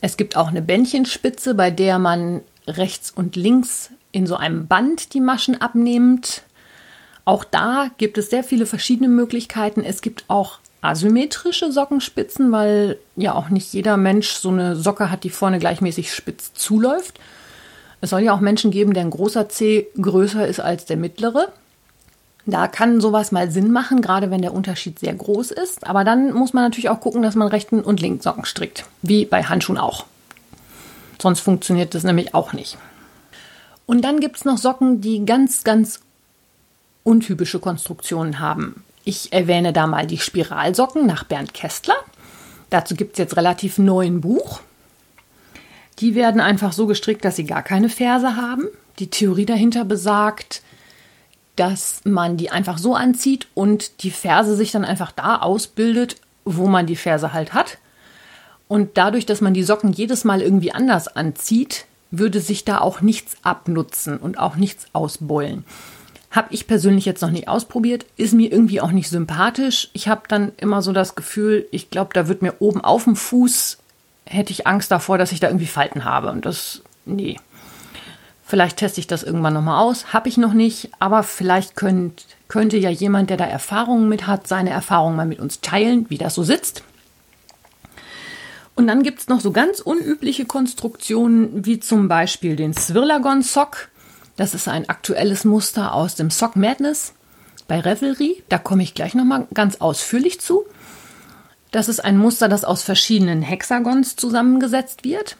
Es 0.00 0.16
gibt 0.16 0.36
auch 0.36 0.46
eine 0.46 0.62
Bändchenspitze, 0.62 1.56
bei 1.56 1.72
der 1.72 1.98
man 1.98 2.42
rechts 2.68 3.10
und 3.10 3.34
links 3.34 3.90
in 4.12 4.28
so 4.28 4.36
einem 4.36 4.68
Band 4.68 5.12
die 5.12 5.20
Maschen 5.20 5.60
abnehmend. 5.60 6.44
Auch 7.24 7.42
da 7.42 7.90
gibt 7.98 8.16
es 8.16 8.30
sehr 8.30 8.44
viele 8.44 8.64
verschiedene 8.64 9.08
Möglichkeiten. 9.08 9.82
Es 9.82 10.02
gibt 10.02 10.26
auch 10.28 10.61
asymmetrische 10.82 11.72
Sockenspitzen, 11.72 12.52
weil 12.52 12.98
ja 13.16 13.34
auch 13.34 13.48
nicht 13.48 13.72
jeder 13.72 13.96
Mensch 13.96 14.32
so 14.32 14.50
eine 14.50 14.76
Socke 14.76 15.10
hat, 15.10 15.24
die 15.24 15.30
vorne 15.30 15.58
gleichmäßig 15.58 16.12
spitz 16.12 16.52
zuläuft. 16.52 17.18
Es 18.00 18.10
soll 18.10 18.22
ja 18.22 18.34
auch 18.34 18.40
Menschen 18.40 18.72
geben, 18.72 18.92
der 18.92 19.04
ein 19.04 19.10
großer 19.10 19.48
C 19.48 19.86
größer 19.98 20.46
ist 20.46 20.60
als 20.60 20.84
der 20.84 20.96
mittlere. 20.96 21.52
Da 22.44 22.66
kann 22.66 23.00
sowas 23.00 23.30
mal 23.30 23.52
Sinn 23.52 23.70
machen, 23.70 24.02
gerade 24.02 24.32
wenn 24.32 24.42
der 24.42 24.52
Unterschied 24.52 24.98
sehr 24.98 25.14
groß 25.14 25.52
ist. 25.52 25.86
Aber 25.86 26.02
dann 26.02 26.32
muss 26.32 26.52
man 26.52 26.64
natürlich 26.64 26.90
auch 26.90 27.00
gucken, 27.00 27.22
dass 27.22 27.36
man 27.36 27.46
rechten 27.46 27.80
und 27.80 28.00
linken 28.00 28.20
Socken 28.20 28.44
strickt. 28.44 28.84
Wie 29.02 29.24
bei 29.24 29.44
Handschuhen 29.44 29.78
auch. 29.78 30.06
Sonst 31.20 31.38
funktioniert 31.38 31.94
das 31.94 32.02
nämlich 32.02 32.34
auch 32.34 32.52
nicht. 32.52 32.76
Und 33.86 34.02
dann 34.02 34.18
gibt 34.18 34.36
es 34.36 34.44
noch 34.44 34.58
Socken, 34.58 35.00
die 35.00 35.24
ganz, 35.24 35.62
ganz 35.62 36.00
untypische 37.04 37.60
Konstruktionen 37.60 38.40
haben. 38.40 38.82
Ich 39.04 39.32
erwähne 39.32 39.72
da 39.72 39.86
mal 39.86 40.06
die 40.06 40.18
Spiralsocken 40.18 41.06
nach 41.06 41.24
Bernd 41.24 41.54
Kästler. 41.54 41.96
Dazu 42.70 42.94
gibt 42.94 43.12
es 43.12 43.18
jetzt 43.18 43.36
relativ 43.36 43.78
neu 43.78 44.06
ein 44.06 44.20
Buch. 44.20 44.60
Die 45.98 46.14
werden 46.14 46.40
einfach 46.40 46.72
so 46.72 46.86
gestrickt, 46.86 47.24
dass 47.24 47.36
sie 47.36 47.44
gar 47.44 47.62
keine 47.62 47.88
Ferse 47.88 48.36
haben. 48.36 48.68
Die 48.98 49.10
Theorie 49.10 49.46
dahinter 49.46 49.84
besagt, 49.84 50.62
dass 51.56 52.00
man 52.04 52.36
die 52.36 52.50
einfach 52.50 52.78
so 52.78 52.94
anzieht 52.94 53.48
und 53.54 54.02
die 54.02 54.10
Ferse 54.10 54.56
sich 54.56 54.70
dann 54.72 54.84
einfach 54.84 55.12
da 55.12 55.36
ausbildet, 55.36 56.16
wo 56.44 56.66
man 56.66 56.86
die 56.86 56.96
Ferse 56.96 57.32
halt 57.32 57.52
hat. 57.52 57.78
Und 58.68 58.96
dadurch, 58.96 59.26
dass 59.26 59.40
man 59.40 59.52
die 59.52 59.64
Socken 59.64 59.92
jedes 59.92 60.24
Mal 60.24 60.40
irgendwie 60.40 60.72
anders 60.72 61.08
anzieht, 61.08 61.84
würde 62.10 62.40
sich 62.40 62.64
da 62.64 62.80
auch 62.80 63.00
nichts 63.00 63.36
abnutzen 63.42 64.16
und 64.16 64.38
auch 64.38 64.56
nichts 64.56 64.86
ausbeulen. 64.92 65.64
Habe 66.32 66.48
ich 66.50 66.66
persönlich 66.66 67.04
jetzt 67.04 67.20
noch 67.20 67.30
nicht 67.30 67.46
ausprobiert, 67.46 68.06
ist 68.16 68.32
mir 68.32 68.50
irgendwie 68.50 68.80
auch 68.80 68.90
nicht 68.90 69.10
sympathisch. 69.10 69.90
Ich 69.92 70.08
habe 70.08 70.22
dann 70.28 70.52
immer 70.56 70.80
so 70.80 70.92
das 70.92 71.14
Gefühl, 71.14 71.66
ich 71.70 71.90
glaube, 71.90 72.10
da 72.14 72.26
wird 72.26 72.40
mir 72.40 72.54
oben 72.58 72.80
auf 72.80 73.04
dem 73.04 73.16
Fuß, 73.16 73.78
hätte 74.24 74.50
ich 74.50 74.66
Angst 74.66 74.90
davor, 74.90 75.18
dass 75.18 75.32
ich 75.32 75.40
da 75.40 75.48
irgendwie 75.48 75.66
Falten 75.66 76.04
habe. 76.06 76.30
Und 76.30 76.46
das, 76.46 76.82
nee. 77.04 77.36
Vielleicht 78.44 78.78
teste 78.78 79.00
ich 79.00 79.06
das 79.06 79.22
irgendwann 79.22 79.52
nochmal 79.52 79.82
aus. 79.82 80.14
Habe 80.14 80.28
ich 80.30 80.38
noch 80.38 80.54
nicht, 80.54 80.90
aber 80.98 81.22
vielleicht 81.22 81.76
könnt, 81.76 82.24
könnte 82.48 82.78
ja 82.78 82.90
jemand, 82.90 83.28
der 83.28 83.36
da 83.36 83.44
Erfahrungen 83.44 84.08
mit 84.08 84.26
hat, 84.26 84.46
seine 84.46 84.70
Erfahrungen 84.70 85.16
mal 85.16 85.26
mit 85.26 85.38
uns 85.38 85.60
teilen, 85.60 86.06
wie 86.08 86.18
das 86.18 86.34
so 86.34 86.42
sitzt. 86.42 86.82
Und 88.74 88.86
dann 88.86 89.02
gibt 89.02 89.20
es 89.20 89.28
noch 89.28 89.40
so 89.40 89.52
ganz 89.52 89.80
unübliche 89.80 90.46
Konstruktionen, 90.46 91.66
wie 91.66 91.78
zum 91.78 92.08
Beispiel 92.08 92.56
den 92.56 92.72
Swirlagon 92.72 93.42
Sock. 93.42 93.90
Das 94.42 94.54
ist 94.54 94.66
ein 94.66 94.88
aktuelles 94.88 95.44
Muster 95.44 95.94
aus 95.94 96.16
dem 96.16 96.28
Sock 96.28 96.56
Madness 96.56 97.12
bei 97.68 97.78
Revelry. 97.78 98.42
Da 98.48 98.58
komme 98.58 98.82
ich 98.82 98.92
gleich 98.92 99.14
nochmal 99.14 99.46
ganz 99.54 99.76
ausführlich 99.76 100.40
zu. 100.40 100.64
Das 101.70 101.88
ist 101.88 102.04
ein 102.04 102.18
Muster, 102.18 102.48
das 102.48 102.64
aus 102.64 102.82
verschiedenen 102.82 103.42
Hexagons 103.42 104.16
zusammengesetzt 104.16 105.04
wird. 105.04 105.36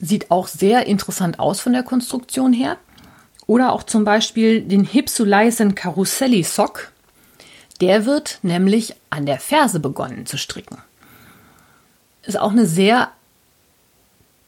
Sieht 0.00 0.32
auch 0.32 0.48
sehr 0.48 0.86
interessant 0.86 1.38
aus 1.38 1.60
von 1.60 1.74
der 1.74 1.84
Konstruktion 1.84 2.52
her. 2.52 2.76
Oder 3.46 3.70
auch 3.70 3.84
zum 3.84 4.02
Beispiel 4.02 4.60
den 4.60 4.84
Hypsulaisen 4.84 5.76
Carusselli 5.76 6.42
Sock. 6.42 6.90
Der 7.80 8.04
wird 8.04 8.40
nämlich 8.42 8.96
an 9.10 9.26
der 9.26 9.38
Ferse 9.38 9.78
begonnen 9.78 10.26
zu 10.26 10.36
stricken. 10.36 10.78
Ist 12.24 12.36
auch 12.36 12.50
eine 12.50 12.66
sehr 12.66 13.12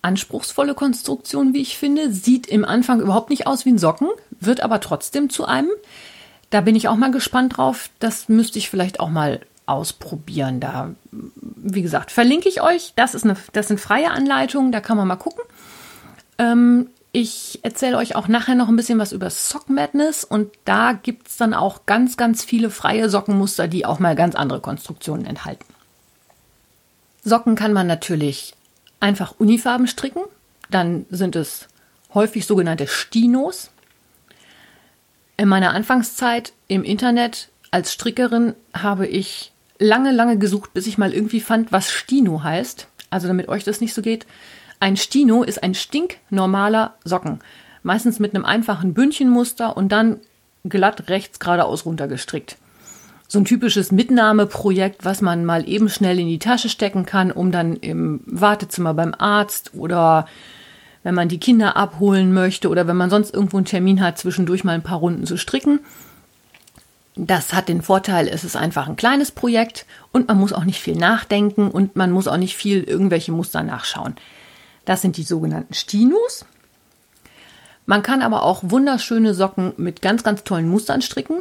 anspruchsvolle 0.02 0.75
Konstruktion, 0.75 1.54
wie 1.54 1.62
ich 1.62 1.78
finde. 1.78 2.12
Sieht 2.12 2.47
im 2.47 2.64
Anfang 2.64 3.00
überhaupt 3.00 3.30
nicht 3.30 3.47
aus 3.47 3.64
wie 3.64 3.71
ein 3.71 3.78
Socken, 3.78 4.09
wird 4.40 4.61
aber 4.61 4.80
trotzdem 4.80 5.30
zu 5.30 5.44
einem. 5.47 5.71
Da 6.50 6.61
bin 6.61 6.76
ich 6.76 6.88
auch 6.88 6.97
mal 6.97 7.11
gespannt 7.11 7.56
drauf. 7.56 7.88
Das 7.99 8.28
müsste 8.28 8.59
ich 8.59 8.68
vielleicht 8.68 9.00
auch 9.00 9.09
mal 9.09 9.40
ausprobieren. 9.66 10.61
Da, 10.61 10.90
wie 11.11 11.82
gesagt, 11.82 12.11
verlinke 12.11 12.49
ich 12.49 12.61
euch. 12.61 12.92
Das, 12.97 13.14
ist 13.14 13.25
eine, 13.25 13.37
das 13.52 13.68
sind 13.68 13.80
freie 13.80 14.11
Anleitungen, 14.11 14.73
da 14.73 14.80
kann 14.80 14.97
man 14.97 15.09
mal 15.09 15.16
gucken. 15.16 15.42
Ähm, 16.38 16.88
ich 17.12 17.61
erzähle 17.62 17.99
euch 17.99 18.16
auch 18.16 18.26
nachher 18.26 18.54
noch 18.54 18.68
ein 18.68 18.76
bisschen 18.76 18.99
was 18.99 19.12
über 19.12 19.28
Sock 19.30 19.68
Madness 19.68 20.25
und 20.25 20.50
da 20.64 20.92
gibt 20.92 21.28
es 21.28 21.37
dann 21.37 21.52
auch 21.52 21.85
ganz, 21.85 22.16
ganz 22.16 22.42
viele 22.42 22.71
freie 22.71 23.11
Sockenmuster, 23.11 23.68
die 23.68 23.85
auch 23.85 23.99
mal 23.99 24.16
ganz 24.16 24.35
andere 24.35 24.61
Konstruktionen 24.61 25.26
enthalten. 25.26 25.66
Socken 27.23 27.54
kann 27.54 27.73
man 27.73 27.87
natürlich 27.87 28.54
einfach 29.02 29.35
Unifarben 29.38 29.87
stricken. 29.87 30.23
Dann 30.71 31.06
sind 31.11 31.37
es 31.37 31.68
häufig 32.14 32.47
sogenannte 32.47 32.87
Stinos. 32.87 33.71
In 35.37 35.49
meiner 35.49 35.75
Anfangszeit 35.75 36.52
im 36.68 36.85
Internet 36.85 37.49
als 37.71 37.92
Strickerin 37.92 38.54
habe 38.75 39.06
ich 39.06 39.52
lange, 39.78 40.12
lange 40.12 40.38
gesucht, 40.38 40.73
bis 40.73 40.87
ich 40.87 40.99
mal 40.99 41.12
irgendwie 41.12 41.40
fand, 41.40 41.73
was 41.73 41.90
Stino 41.90 42.42
heißt. 42.42 42.87
Also 43.11 43.28
damit 43.28 43.49
euch 43.49 43.64
das 43.64 43.80
nicht 43.80 43.94
so 43.94 44.02
geht. 44.02 44.26
Ein 44.78 44.97
Stino 44.97 45.42
ist 45.42 45.62
ein 45.62 45.75
stinknormaler 45.75 46.94
Socken. 47.04 47.40
Meistens 47.82 48.21
mit 48.21 48.35
einem 48.35 48.44
einfachen 48.44 48.94
Bündchenmuster 48.94 49.76
und 49.76 49.90
dann 49.90 50.21
glatt 50.64 51.09
rechts 51.09 51.40
geradeaus 51.40 51.85
runtergestrickt. 51.85 52.56
So 53.32 53.38
ein 53.38 53.46
typisches 53.46 53.92
Mitnahmeprojekt, 53.92 55.06
was 55.06 55.22
man 55.22 55.46
mal 55.46 55.66
eben 55.66 55.88
schnell 55.88 56.18
in 56.18 56.28
die 56.28 56.38
Tasche 56.38 56.68
stecken 56.68 57.06
kann, 57.06 57.32
um 57.32 57.50
dann 57.50 57.76
im 57.76 58.20
Wartezimmer 58.26 58.92
beim 58.92 59.14
Arzt 59.16 59.70
oder 59.72 60.26
wenn 61.02 61.14
man 61.14 61.30
die 61.30 61.40
Kinder 61.40 61.74
abholen 61.74 62.34
möchte 62.34 62.68
oder 62.68 62.86
wenn 62.86 62.98
man 62.98 63.08
sonst 63.08 63.32
irgendwo 63.32 63.56
einen 63.56 63.64
Termin 63.64 64.02
hat, 64.02 64.18
zwischendurch 64.18 64.64
mal 64.64 64.74
ein 64.74 64.82
paar 64.82 64.98
Runden 64.98 65.24
zu 65.24 65.38
stricken. 65.38 65.80
Das 67.16 67.54
hat 67.54 67.70
den 67.70 67.80
Vorteil, 67.80 68.28
es 68.28 68.44
ist 68.44 68.54
einfach 68.54 68.86
ein 68.86 68.96
kleines 68.96 69.30
Projekt 69.30 69.86
und 70.12 70.28
man 70.28 70.36
muss 70.36 70.52
auch 70.52 70.64
nicht 70.64 70.82
viel 70.82 70.98
nachdenken 70.98 71.70
und 71.70 71.96
man 71.96 72.10
muss 72.10 72.28
auch 72.28 72.36
nicht 72.36 72.54
viel 72.54 72.82
irgendwelche 72.82 73.32
Muster 73.32 73.62
nachschauen. 73.62 74.14
Das 74.84 75.00
sind 75.00 75.16
die 75.16 75.22
sogenannten 75.22 75.72
Stinos. 75.72 76.44
Man 77.86 78.02
kann 78.02 78.20
aber 78.20 78.42
auch 78.42 78.60
wunderschöne 78.62 79.32
Socken 79.32 79.72
mit 79.78 80.02
ganz, 80.02 80.22
ganz 80.22 80.44
tollen 80.44 80.68
Mustern 80.68 81.00
stricken. 81.00 81.40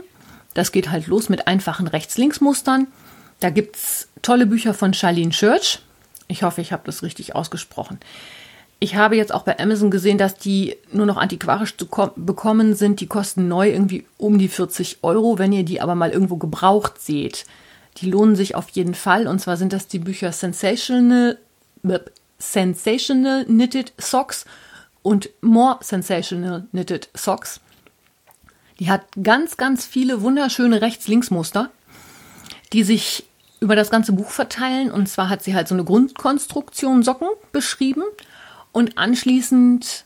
Das 0.53 0.71
geht 0.71 0.89
halt 0.91 1.07
los 1.07 1.29
mit 1.29 1.47
einfachen 1.47 1.87
Rechts-Links-Mustern. 1.87 2.87
Da 3.39 3.49
gibt 3.49 3.77
es 3.77 4.07
tolle 4.21 4.45
Bücher 4.45 4.73
von 4.73 4.93
Charlene 4.93 5.31
Church. 5.31 5.79
Ich 6.27 6.43
hoffe, 6.43 6.61
ich 6.61 6.71
habe 6.71 6.83
das 6.85 7.03
richtig 7.03 7.35
ausgesprochen. 7.35 7.99
Ich 8.79 8.95
habe 8.95 9.15
jetzt 9.15 9.33
auch 9.33 9.43
bei 9.43 9.59
Amazon 9.59 9.91
gesehen, 9.91 10.17
dass 10.17 10.37
die 10.37 10.75
nur 10.91 11.05
noch 11.05 11.17
antiquarisch 11.17 11.77
zu 11.77 11.87
bekommen 12.15 12.73
sind. 12.73 12.99
Die 12.99 13.07
kosten 13.07 13.47
neu 13.47 13.69
irgendwie 13.69 14.05
um 14.17 14.39
die 14.39 14.47
40 14.47 14.99
Euro. 15.03 15.37
Wenn 15.37 15.53
ihr 15.53 15.63
die 15.63 15.81
aber 15.81 15.93
mal 15.95 16.09
irgendwo 16.09 16.37
gebraucht 16.37 16.99
seht, 16.99 17.45
die 17.97 18.09
lohnen 18.09 18.35
sich 18.35 18.55
auf 18.55 18.69
jeden 18.69 18.95
Fall. 18.95 19.27
Und 19.27 19.39
zwar 19.39 19.57
sind 19.57 19.71
das 19.71 19.87
die 19.87 19.99
Bücher 19.99 20.31
Sensational, 20.31 21.37
Sensational 22.39 23.45
Knitted 23.45 23.93
Socks 23.97 24.45
und 25.03 25.29
More 25.41 25.77
Sensational 25.81 26.65
Knitted 26.71 27.09
Socks. 27.13 27.59
Die 28.81 28.89
hat 28.89 29.03
ganz, 29.21 29.57
ganz 29.57 29.85
viele 29.85 30.23
wunderschöne 30.23 30.81
Rechts-Links-Muster, 30.81 31.69
die 32.73 32.81
sich 32.81 33.25
über 33.59 33.75
das 33.75 33.91
ganze 33.91 34.11
Buch 34.11 34.31
verteilen. 34.31 34.89
Und 34.89 35.07
zwar 35.07 35.29
hat 35.29 35.43
sie 35.43 35.53
halt 35.53 35.67
so 35.67 35.75
eine 35.75 35.83
Grundkonstruktion 35.83 37.03
Socken 37.03 37.27
beschrieben 37.51 38.01
und 38.71 38.97
anschließend 38.97 40.05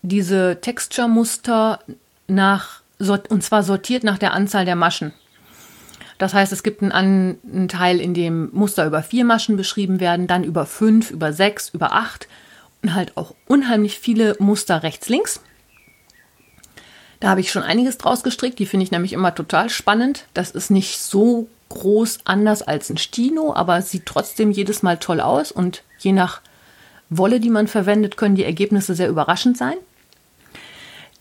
diese 0.00 0.58
Texture-Muster 0.62 1.80
nach, 2.28 2.80
und 3.28 3.44
zwar 3.44 3.62
sortiert 3.62 4.04
nach 4.04 4.16
der 4.16 4.32
Anzahl 4.32 4.64
der 4.64 4.76
Maschen. 4.76 5.12
Das 6.16 6.32
heißt, 6.32 6.54
es 6.54 6.62
gibt 6.62 6.80
einen, 6.80 7.38
einen, 7.44 7.68
Teil, 7.68 8.00
in 8.00 8.14
dem 8.14 8.48
Muster 8.54 8.86
über 8.86 9.02
vier 9.02 9.26
Maschen 9.26 9.58
beschrieben 9.58 10.00
werden, 10.00 10.26
dann 10.26 10.44
über 10.44 10.64
fünf, 10.64 11.10
über 11.10 11.34
sechs, 11.34 11.68
über 11.68 11.92
acht 11.92 12.26
und 12.80 12.94
halt 12.94 13.18
auch 13.18 13.34
unheimlich 13.46 13.98
viele 13.98 14.34
Muster 14.38 14.82
rechts, 14.82 15.10
links. 15.10 15.42
Da 17.20 17.28
habe 17.28 17.40
ich 17.40 17.52
schon 17.52 17.62
einiges 17.62 17.98
draus 17.98 18.22
gestrickt, 18.22 18.58
die 18.58 18.66
finde 18.66 18.84
ich 18.84 18.90
nämlich 18.90 19.12
immer 19.12 19.34
total 19.34 19.68
spannend. 19.68 20.24
Das 20.32 20.50
ist 20.50 20.70
nicht 20.70 20.98
so 20.98 21.48
groß 21.68 22.20
anders 22.24 22.62
als 22.62 22.90
ein 22.90 22.96
Stino, 22.96 23.54
aber 23.54 23.82
sieht 23.82 24.06
trotzdem 24.06 24.50
jedes 24.50 24.82
Mal 24.82 24.96
toll 24.96 25.20
aus 25.20 25.52
und 25.52 25.82
je 25.98 26.12
nach 26.12 26.40
Wolle, 27.10 27.38
die 27.38 27.50
man 27.50 27.68
verwendet, 27.68 28.16
können 28.16 28.36
die 28.36 28.44
Ergebnisse 28.44 28.94
sehr 28.94 29.08
überraschend 29.08 29.58
sein. 29.58 29.76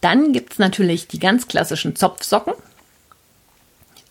Dann 0.02 0.32
gibt 0.32 0.54
es 0.54 0.60
natürlich 0.60 1.08
die 1.08 1.20
ganz 1.20 1.48
klassischen 1.48 1.96
Zopfsocken. 1.96 2.54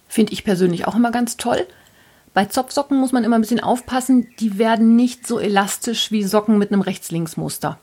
Finde 0.09 0.33
ich 0.33 0.45
persönlich 0.45 0.87
auch 0.87 0.95
immer 0.95 1.11
ganz 1.11 1.39
toll. 1.39 1.67
Bei 2.35 2.45
Zopfsocken 2.45 2.99
muss 2.99 3.13
man 3.13 3.25
immer 3.25 3.37
ein 3.37 3.41
bisschen 3.41 3.61
aufpassen, 3.61 4.29
die 4.39 4.59
werden 4.59 4.97
nicht 4.97 5.27
so 5.27 5.39
elastisch 5.39 6.11
wie 6.11 6.23
Socken 6.23 6.59
mit 6.59 6.71
einem 6.71 6.83
Rechts-Links-Muster. 6.83 7.79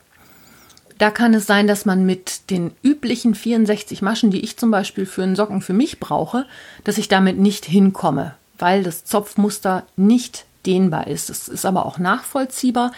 Da 0.98 1.10
kann 1.10 1.34
es 1.34 1.46
sein, 1.46 1.66
dass 1.66 1.84
man 1.84 2.06
mit 2.06 2.50
den 2.50 2.72
üblichen 2.82 3.34
64 3.34 4.00
Maschen, 4.00 4.30
die 4.30 4.40
ich 4.40 4.56
zum 4.56 4.70
Beispiel 4.70 5.04
für 5.04 5.22
einen 5.22 5.36
Socken 5.36 5.60
für 5.60 5.74
mich 5.74 6.00
brauche, 6.00 6.46
dass 6.84 6.98
ich 6.98 7.08
damit 7.08 7.38
nicht 7.38 7.66
hinkomme, 7.66 8.34
weil 8.58 8.82
das 8.82 9.04
Zopfmuster 9.04 9.84
nicht 9.96 10.46
dehnbar 10.64 11.06
ist. 11.06 11.28
Es 11.28 11.48
ist 11.48 11.66
aber 11.66 11.84
auch 11.86 11.98
nachvollziehbar, 11.98 12.92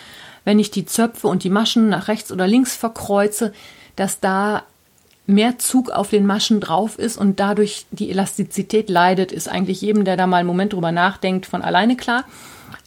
wenn 0.45 0.59
ich 0.59 0.71
die 0.71 0.87
Zöpfe 0.87 1.27
und 1.27 1.45
die 1.45 1.51
Maschen 1.51 1.89
nach 1.89 2.09
rechts 2.09 2.31
oder 2.33 2.47
links 2.47 2.77
verkreuze, 2.77 3.53
dass 3.97 4.21
da 4.21 4.63
mehr 5.27 5.59
Zug 5.59 5.91
auf 5.91 6.09
den 6.09 6.25
Maschen 6.25 6.61
drauf 6.61 6.99
ist 6.99 7.19
und 7.19 7.39
dadurch 7.39 7.85
die 7.91 8.11
Elastizität 8.11 8.89
leidet, 8.89 9.31
ist 9.31 9.49
eigentlich 9.49 9.83
jedem, 9.83 10.05
der 10.05 10.17
da 10.17 10.27
mal 10.27 10.39
einen 10.39 10.47
Moment 10.47 10.73
drüber 10.73 10.91
nachdenkt, 10.91 11.45
von 11.45 11.61
alleine 11.61 11.97
klar. 11.97 12.25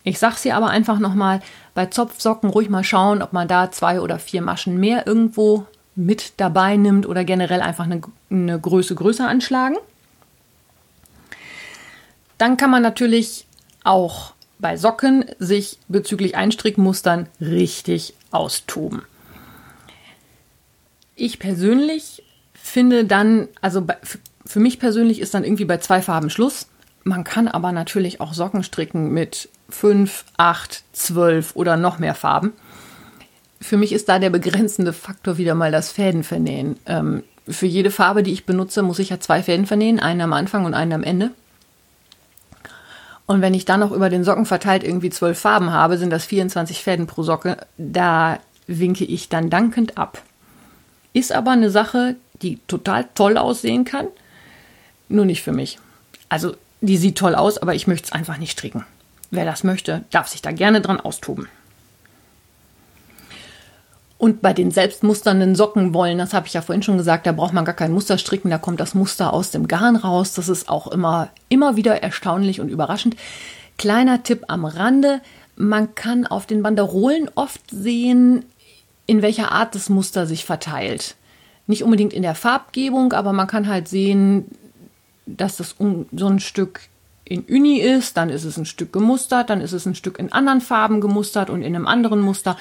Ich 0.03 0.17
sag's 0.17 0.41
hier 0.41 0.55
aber 0.55 0.69
einfach 0.69 0.97
nochmal, 0.97 1.41
bei 1.73 1.85
Zopfsocken 1.87 2.49
ruhig 2.49 2.69
mal 2.69 2.83
schauen, 2.83 3.21
ob 3.21 3.33
man 3.33 3.47
da 3.47 3.71
zwei 3.71 4.01
oder 4.01 4.19
vier 4.19 4.41
Maschen 4.41 4.79
mehr 4.79 5.07
irgendwo 5.07 5.65
mit 5.95 6.33
dabei 6.37 6.77
nimmt 6.77 7.05
oder 7.05 7.23
generell 7.23 7.61
einfach 7.61 7.85
eine, 7.85 8.01
eine 8.29 8.59
Größe 8.59 8.95
größer 8.95 9.27
anschlagen. 9.27 9.77
Dann 12.37 12.57
kann 12.57 12.71
man 12.71 12.81
natürlich 12.81 13.45
auch 13.83 14.33
bei 14.59 14.77
Socken 14.77 15.25
sich 15.39 15.79
bezüglich 15.87 16.35
Einstrickmustern 16.35 17.27
richtig 17.39 18.13
austoben. 18.31 19.03
Ich 21.15 21.39
persönlich 21.39 22.23
finde 22.53 23.05
dann, 23.05 23.47
also 23.61 23.81
bei, 23.81 23.97
für 24.45 24.59
mich 24.59 24.79
persönlich 24.79 25.19
ist 25.19 25.33
dann 25.33 25.43
irgendwie 25.43 25.65
bei 25.65 25.77
zwei 25.77 26.01
Farben 26.01 26.29
Schluss. 26.29 26.67
Man 27.03 27.23
kann 27.23 27.47
aber 27.47 27.71
natürlich 27.71 28.21
auch 28.21 28.33
Socken 28.33 28.63
stricken 28.63 29.11
mit 29.11 29.49
fünf, 29.69 30.25
acht, 30.37 30.83
zwölf 30.93 31.55
oder 31.55 31.77
noch 31.77 31.99
mehr 31.99 32.15
Farben. 32.15 32.53
Für 33.59 33.77
mich 33.77 33.93
ist 33.93 34.09
da 34.09 34.19
der 34.19 34.29
begrenzende 34.29 34.93
Faktor 34.93 35.37
wieder 35.37 35.55
mal 35.55 35.71
das 35.71 35.91
Fädenvernähen. 35.91 36.77
Ähm, 36.85 37.23
für 37.47 37.65
jede 37.65 37.91
Farbe, 37.91 38.23
die 38.23 38.33
ich 38.33 38.45
benutze, 38.45 38.83
muss 38.83 38.99
ich 38.99 39.09
ja 39.09 39.19
zwei 39.19 39.41
Fäden 39.43 39.65
vernähen, 39.65 39.99
einen 39.99 40.21
am 40.21 40.33
Anfang 40.33 40.65
und 40.65 40.73
einen 40.73 40.93
am 40.93 41.03
Ende. 41.03 41.31
Und 43.25 43.41
wenn 43.41 43.53
ich 43.53 43.65
dann 43.65 43.79
noch 43.79 43.91
über 43.91 44.09
den 44.09 44.23
Socken 44.23 44.45
verteilt 44.45 44.83
irgendwie 44.83 45.09
zwölf 45.09 45.39
Farben 45.39 45.71
habe, 45.71 45.97
sind 45.97 46.09
das 46.09 46.25
24 46.25 46.83
Fäden 46.83 47.07
pro 47.07 47.23
Socke. 47.23 47.57
Da 47.77 48.39
winke 48.67 49.05
ich 49.05 49.29
dann 49.29 49.49
dankend 49.49 49.97
ab. 49.97 50.21
Ist 51.13 51.31
aber 51.31 51.51
eine 51.51 51.69
Sache, 51.69 52.15
die 52.41 52.59
total 52.67 53.07
toll 53.15 53.37
aussehen 53.37 53.85
kann, 53.85 54.07
nur 55.09 55.25
nicht 55.25 55.43
für 55.43 55.51
mich. 55.51 55.79
Also, 56.29 56.55
die 56.81 56.97
sieht 56.97 57.17
toll 57.17 57.35
aus, 57.35 57.57
aber 57.57 57.75
ich 57.75 57.87
möchte 57.87 58.07
es 58.07 58.11
einfach 58.11 58.37
nicht 58.37 58.51
stricken. 58.51 58.85
Wer 59.29 59.45
das 59.45 59.63
möchte, 59.63 60.03
darf 60.11 60.27
sich 60.27 60.41
da 60.41 60.51
gerne 60.51 60.81
dran 60.81 60.99
austoben. 60.99 61.47
Und 64.17 64.41
bei 64.43 64.53
den 64.53 64.69
selbstmusternden 64.69 65.55
Sockenwollen, 65.55 66.19
das 66.19 66.33
habe 66.33 66.45
ich 66.45 66.53
ja 66.53 66.61
vorhin 66.61 66.83
schon 66.83 66.97
gesagt, 66.97 67.25
da 67.25 67.31
braucht 67.31 67.53
man 67.53 67.65
gar 67.65 67.73
kein 67.73 67.91
Muster 67.91 68.19
stricken, 68.19 68.51
da 68.51 68.59
kommt 68.59 68.79
das 68.79 68.93
Muster 68.93 69.33
aus 69.33 69.49
dem 69.49 69.67
Garn 69.67 69.95
raus. 69.95 70.33
Das 70.33 70.47
ist 70.47 70.69
auch 70.69 70.87
immer, 70.87 71.29
immer 71.49 71.75
wieder 71.75 72.03
erstaunlich 72.03 72.61
und 72.61 72.69
überraschend. 72.69 73.15
Kleiner 73.79 74.21
Tipp 74.21 74.43
am 74.47 74.65
Rande, 74.65 75.21
man 75.55 75.95
kann 75.95 76.27
auf 76.27 76.45
den 76.45 76.61
Banderolen 76.61 77.31
oft 77.33 77.61
sehen, 77.71 78.45
in 79.07 79.23
welcher 79.23 79.51
Art 79.51 79.73
das 79.73 79.89
Muster 79.89 80.27
sich 80.27 80.45
verteilt. 80.45 81.15
Nicht 81.65 81.83
unbedingt 81.83 82.13
in 82.13 82.21
der 82.21 82.35
Farbgebung, 82.35 83.13
aber 83.13 83.33
man 83.33 83.47
kann 83.47 83.67
halt 83.67 83.87
sehen, 83.87 84.45
dass 85.37 85.57
das 85.57 85.75
so 85.77 86.27
ein 86.27 86.39
Stück 86.39 86.81
in 87.25 87.41
Uni 87.43 87.79
ist, 87.79 88.17
dann 88.17 88.29
ist 88.29 88.43
es 88.43 88.57
ein 88.57 88.65
Stück 88.65 88.91
gemustert, 88.91 89.49
dann 89.49 89.61
ist 89.61 89.71
es 89.71 89.85
ein 89.85 89.95
Stück 89.95 90.19
in 90.19 90.31
anderen 90.31 90.61
Farben 90.61 90.99
gemustert 90.99 91.49
und 91.49 91.61
in 91.61 91.75
einem 91.75 91.87
anderen 91.87 92.19
Muster 92.19 92.57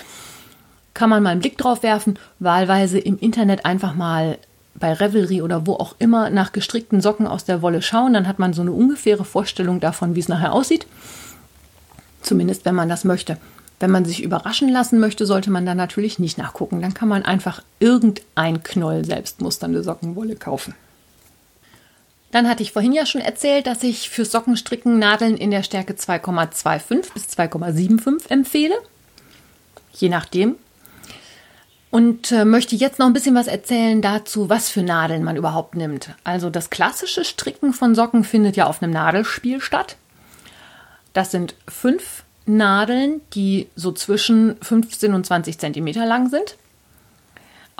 kann 0.94 1.10
man 1.10 1.22
mal 1.22 1.30
einen 1.30 1.40
Blick 1.40 1.58
drauf 1.58 1.82
werfen, 1.82 2.18
wahlweise 2.38 2.98
im 2.98 3.18
Internet 3.18 3.64
einfach 3.64 3.94
mal 3.94 4.38
bei 4.74 4.92
Revelry 4.92 5.42
oder 5.42 5.66
wo 5.66 5.74
auch 5.74 5.96
immer 5.98 6.30
nach 6.30 6.52
gestrickten 6.52 7.00
Socken 7.00 7.26
aus 7.26 7.44
der 7.44 7.62
Wolle 7.62 7.82
schauen, 7.82 8.12
dann 8.12 8.28
hat 8.28 8.38
man 8.38 8.52
so 8.52 8.62
eine 8.62 8.72
ungefähre 8.72 9.24
Vorstellung 9.24 9.80
davon, 9.80 10.14
wie 10.14 10.20
es 10.20 10.28
nachher 10.28 10.52
aussieht. 10.52 10.86
Zumindest, 12.22 12.64
wenn 12.64 12.74
man 12.74 12.88
das 12.88 13.04
möchte. 13.04 13.38
Wenn 13.78 13.90
man 13.90 14.04
sich 14.04 14.22
überraschen 14.22 14.68
lassen 14.68 15.00
möchte, 15.00 15.26
sollte 15.26 15.50
man 15.50 15.64
da 15.64 15.74
natürlich 15.74 16.18
nicht 16.18 16.38
nachgucken. 16.38 16.82
Dann 16.82 16.94
kann 16.94 17.08
man 17.08 17.24
einfach 17.24 17.62
irgendein 17.78 18.62
Knoll 18.62 19.04
selbstmusternde 19.04 19.82
Sockenwolle 19.82 20.36
kaufen. 20.36 20.74
Dann 22.30 22.48
hatte 22.48 22.62
ich 22.62 22.72
vorhin 22.72 22.92
ja 22.92 23.06
schon 23.06 23.20
erzählt, 23.20 23.66
dass 23.66 23.82
ich 23.82 24.08
für 24.08 24.24
Sockenstricken 24.24 24.98
Nadeln 24.98 25.36
in 25.36 25.50
der 25.50 25.62
Stärke 25.62 25.94
2,25 25.94 27.12
bis 27.12 27.24
2,75 27.24 28.30
empfehle. 28.30 28.76
Je 29.92 30.08
nachdem. 30.08 30.56
Und 31.90 32.30
äh, 32.30 32.44
möchte 32.44 32.76
jetzt 32.76 33.00
noch 33.00 33.06
ein 33.06 33.12
bisschen 33.12 33.34
was 33.34 33.48
erzählen 33.48 34.00
dazu, 34.00 34.48
was 34.48 34.68
für 34.68 34.82
Nadeln 34.82 35.24
man 35.24 35.36
überhaupt 35.36 35.74
nimmt. 35.74 36.10
Also 36.22 36.48
das 36.48 36.70
klassische 36.70 37.24
Stricken 37.24 37.72
von 37.72 37.96
Socken 37.96 38.22
findet 38.22 38.56
ja 38.56 38.66
auf 38.66 38.80
einem 38.80 38.92
Nadelspiel 38.92 39.60
statt. 39.60 39.96
Das 41.12 41.32
sind 41.32 41.56
fünf 41.66 42.22
Nadeln, 42.46 43.20
die 43.34 43.68
so 43.74 43.90
zwischen 43.90 44.56
15 44.62 45.14
und 45.14 45.26
20 45.26 45.58
Zentimeter 45.58 46.06
lang 46.06 46.30
sind. 46.30 46.56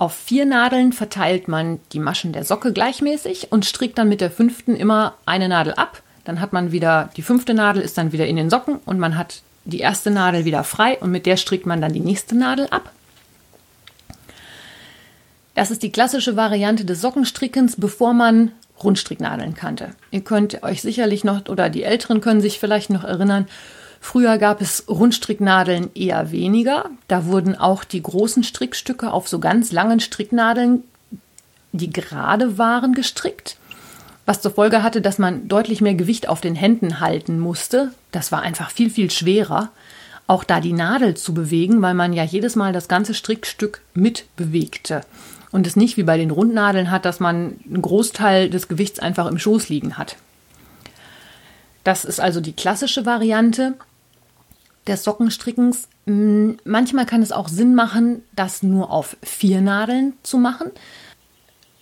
Auf 0.01 0.15
vier 0.15 0.47
Nadeln 0.47 0.95
verteilt 0.95 1.47
man 1.47 1.79
die 1.93 1.99
Maschen 1.99 2.33
der 2.33 2.43
Socke 2.43 2.73
gleichmäßig 2.73 3.53
und 3.53 3.67
strickt 3.67 3.99
dann 3.99 4.09
mit 4.09 4.23
der 4.23 4.31
fünften 4.31 4.75
immer 4.75 5.13
eine 5.27 5.47
Nadel 5.47 5.75
ab. 5.75 6.01
Dann 6.25 6.41
hat 6.41 6.55
man 6.55 6.73
wieder, 6.73 7.11
die 7.19 7.23
fünfte 7.23 7.53
Nadel 7.53 7.83
ist 7.83 7.99
dann 7.99 8.11
wieder 8.11 8.27
in 8.27 8.37
den 8.37 8.49
Socken 8.49 8.77
und 8.87 8.99
man 8.99 9.19
hat 9.19 9.43
die 9.67 9.81
erste 9.81 10.11
Nadel 10.11 10.47
wieder 10.47 10.65
frei 10.65 10.97
und 11.01 11.11
mit 11.11 11.27
der 11.27 11.37
strickt 11.37 11.67
man 11.67 11.83
dann 11.83 11.93
die 11.93 12.01
nächste 12.01 12.35
Nadel 12.35 12.67
ab. 12.69 12.91
Das 15.55 15.71
ist 15.71 15.83
die 15.83 15.93
klassische 15.93 16.35
Variante 16.35 16.87
des 16.87 17.03
Sockenstrickens, 17.03 17.77
bevor 17.77 18.15
man 18.15 18.53
Rundstricknadeln 18.83 19.53
kannte. 19.53 19.91
Ihr 20.11 20.23
könnt 20.23 20.63
euch 20.63 20.81
sicherlich 20.81 21.25
noch, 21.25 21.47
oder 21.51 21.69
die 21.69 21.83
Älteren 21.83 22.23
können 22.23 22.41
sich 22.41 22.59
vielleicht 22.59 22.89
noch 22.89 23.05
erinnern, 23.05 23.49
Früher 24.01 24.39
gab 24.39 24.61
es 24.61 24.85
Rundstricknadeln 24.89 25.91
eher 25.95 26.33
weniger. 26.33 26.87
Da 27.07 27.27
wurden 27.27 27.55
auch 27.55 27.85
die 27.85 28.03
großen 28.03 28.43
Strickstücke 28.43 29.13
auf 29.13 29.29
so 29.29 29.39
ganz 29.39 29.71
langen 29.71 30.01
Stricknadeln, 30.01 30.83
die 31.73 31.91
gerade 31.91 32.59
waren, 32.59 32.95
gestrickt. 32.95 33.57
Was 34.27 34.41
zur 34.41 34.53
Folge 34.53 34.83
hatte, 34.83 35.01
dass 35.01 35.19
man 35.19 35.49
deutlich 35.49 35.81
mehr 35.81 35.95
Gewicht 35.95 36.29
auf 36.29 36.41
den 36.41 36.55
Händen 36.55 37.01
halten 37.01 37.39
musste. 37.39 37.93
Das 38.11 38.33
war 38.33 38.43
einfach 38.43 38.71
viel, 38.71 38.91
viel 38.91 39.11
schwerer, 39.11 39.71
auch 40.27 40.45
da 40.45 40.61
die 40.61 40.73
Nadel 40.73 41.17
zu 41.17 41.35
bewegen, 41.35 41.83
weil 41.83 41.95
man 41.95 42.13
ja 42.13 42.25
jedes 42.25 42.57
Mal 42.57 42.73
das 42.73 42.89
ganze 42.89 43.15
Strickstück 43.15 43.83
mitbewegte. 43.95 45.03
Und 45.53 45.67
es 45.67 45.77
nicht 45.77 45.97
wie 45.97 46.05
bei 46.05 46.17
den 46.17 46.31
Rundnadeln 46.31 46.91
hat, 46.91 47.05
dass 47.05 47.21
man 47.21 47.57
einen 47.65 47.83
Großteil 47.83 48.51
des 48.51 48.69
Gewichts 48.69 48.99
einfach 48.99 49.27
im 49.27 49.39
Schoß 49.39 49.69
liegen 49.69 49.99
hat. 49.99 50.17
Das 51.85 52.05
ist 52.05 52.21
also 52.21 52.41
die 52.41 52.53
klassische 52.53 53.07
Variante 53.07 53.75
des 54.87 55.05
Sockenstrickens. 55.05 55.89
Mm, 56.07 56.53
manchmal 56.65 57.07
kann 57.07 57.23
es 57.23 57.33
auch 57.33 57.49
Sinn 57.49 57.75
machen, 57.75 58.23
das 58.35 58.63
nur 58.63 58.91
auf 58.91 59.17
vier 59.23 59.61
Nadeln 59.61 60.15
zu 60.23 60.39
machen. 60.39 60.71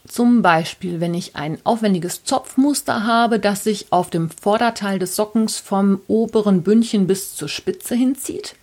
Zum 0.06 0.40
Beispiel, 0.40 1.00
wenn 1.00 1.12
ich 1.12 1.36
ein 1.36 1.58
aufwendiges 1.64 2.24
Zopfmuster 2.24 3.04
habe, 3.04 3.38
das 3.38 3.64
sich 3.64 3.92
auf 3.92 4.08
dem 4.08 4.30
Vorderteil 4.30 4.98
des 4.98 5.16
Sockens 5.16 5.58
vom 5.58 6.00
oberen 6.08 6.62
Bündchen 6.62 7.06
bis 7.06 7.34
zur 7.34 7.48
Spitze 7.48 7.94
hinzieht, 7.94 8.56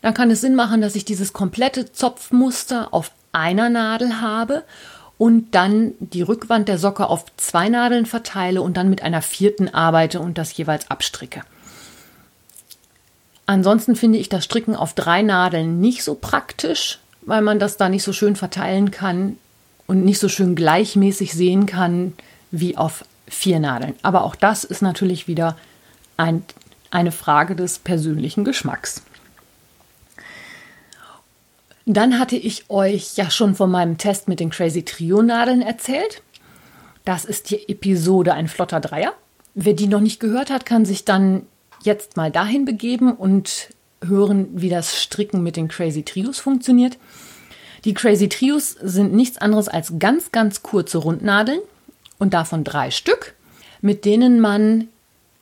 dann 0.00 0.14
kann 0.14 0.30
es 0.30 0.40
Sinn 0.40 0.54
machen, 0.54 0.80
dass 0.80 0.94
ich 0.94 1.04
dieses 1.04 1.34
komplette 1.34 1.92
Zopfmuster 1.92 2.88
auf 2.92 3.12
einer 3.32 3.68
Nadel 3.68 4.22
habe 4.22 4.64
und 5.18 5.54
dann 5.54 5.92
die 5.98 6.22
Rückwand 6.22 6.68
der 6.68 6.78
Socke 6.78 7.06
auf 7.08 7.26
zwei 7.36 7.68
Nadeln 7.68 8.06
verteile 8.06 8.62
und 8.62 8.78
dann 8.78 8.88
mit 8.88 9.02
einer 9.02 9.20
vierten 9.20 9.68
arbeite 9.68 10.20
und 10.20 10.38
das 10.38 10.56
jeweils 10.56 10.90
abstricke. 10.90 11.42
Ansonsten 13.50 13.96
finde 13.96 14.20
ich 14.20 14.28
das 14.28 14.44
Stricken 14.44 14.76
auf 14.76 14.94
drei 14.94 15.22
Nadeln 15.22 15.80
nicht 15.80 16.04
so 16.04 16.14
praktisch, 16.14 17.00
weil 17.22 17.42
man 17.42 17.58
das 17.58 17.76
da 17.76 17.88
nicht 17.88 18.04
so 18.04 18.12
schön 18.12 18.36
verteilen 18.36 18.92
kann 18.92 19.38
und 19.88 20.04
nicht 20.04 20.20
so 20.20 20.28
schön 20.28 20.54
gleichmäßig 20.54 21.32
sehen 21.32 21.66
kann 21.66 22.12
wie 22.52 22.76
auf 22.76 23.04
vier 23.26 23.58
Nadeln. 23.58 23.96
Aber 24.02 24.22
auch 24.22 24.36
das 24.36 24.62
ist 24.62 24.82
natürlich 24.82 25.26
wieder 25.26 25.56
ein, 26.16 26.44
eine 26.92 27.10
Frage 27.10 27.56
des 27.56 27.80
persönlichen 27.80 28.44
Geschmacks. 28.44 29.02
Dann 31.86 32.20
hatte 32.20 32.36
ich 32.36 32.70
euch 32.70 33.16
ja 33.16 33.32
schon 33.32 33.56
von 33.56 33.68
meinem 33.68 33.98
Test 33.98 34.28
mit 34.28 34.38
den 34.38 34.50
Crazy 34.50 34.84
Trio 34.84 35.22
Nadeln 35.22 35.60
erzählt. 35.60 36.22
Das 37.04 37.24
ist 37.24 37.50
die 37.50 37.68
Episode 37.68 38.32
Ein 38.32 38.46
flotter 38.46 38.78
Dreier. 38.78 39.12
Wer 39.56 39.74
die 39.74 39.88
noch 39.88 39.98
nicht 39.98 40.20
gehört 40.20 40.50
hat, 40.50 40.64
kann 40.64 40.84
sich 40.84 41.04
dann 41.04 41.46
jetzt 41.82 42.16
mal 42.16 42.30
dahin 42.30 42.64
begeben 42.64 43.12
und 43.12 43.70
hören, 44.02 44.48
wie 44.52 44.68
das 44.68 45.02
Stricken 45.02 45.42
mit 45.42 45.56
den 45.56 45.68
Crazy 45.68 46.02
Trios 46.02 46.38
funktioniert. 46.38 46.98
Die 47.84 47.94
Crazy 47.94 48.28
Trios 48.28 48.70
sind 48.72 49.12
nichts 49.12 49.38
anderes 49.38 49.68
als 49.68 49.94
ganz, 49.98 50.32
ganz 50.32 50.62
kurze 50.62 50.98
Rundnadeln 50.98 51.60
und 52.18 52.34
davon 52.34 52.64
drei 52.64 52.90
Stück, 52.90 53.34
mit 53.80 54.04
denen 54.04 54.40
man 54.40 54.88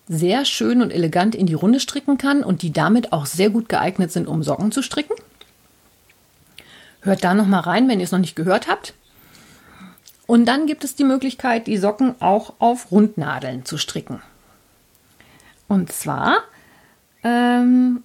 sehr 0.09 0.44
schön 0.44 0.81
und 0.81 0.90
elegant 0.90 1.35
in 1.35 1.46
die 1.46 1.55
Runde 1.55 1.81
stricken 1.81 2.16
kann 2.16 2.42
und 2.42 2.62
die 2.62 2.72
damit 2.72 3.12
auch 3.12 3.27
sehr 3.27 3.51
gut 3.51 3.68
geeignet 3.68 4.11
sind, 4.11 4.27
um 4.27 4.42
Socken 4.42 4.72
zu 4.72 4.83
stricken. 4.83 5.14
Hört 7.01 7.24
da 7.24 7.35
noch 7.35 7.46
mal 7.46 7.61
rein, 7.61 7.88
wenn 7.88 8.01
ihr 8.01 8.05
es 8.05 8.12
noch 8.12 8.18
nicht 8.18 8.37
gehört 8.37 8.68
habt. 8.68 8.94
Und 10.27 10.46
dann 10.46 10.66
gibt 10.66 10.85
es 10.85 10.94
die 10.94 11.05
Möglichkeit, 11.05 11.66
die 11.66 11.77
Socken 11.79 12.14
auch 12.20 12.55
auf 12.59 12.90
Rundnadeln 12.90 13.64
zu 13.64 13.79
stricken. 13.79 14.20
Und 15.68 15.92
zwar, 15.92 16.38
ähm, 17.22 18.02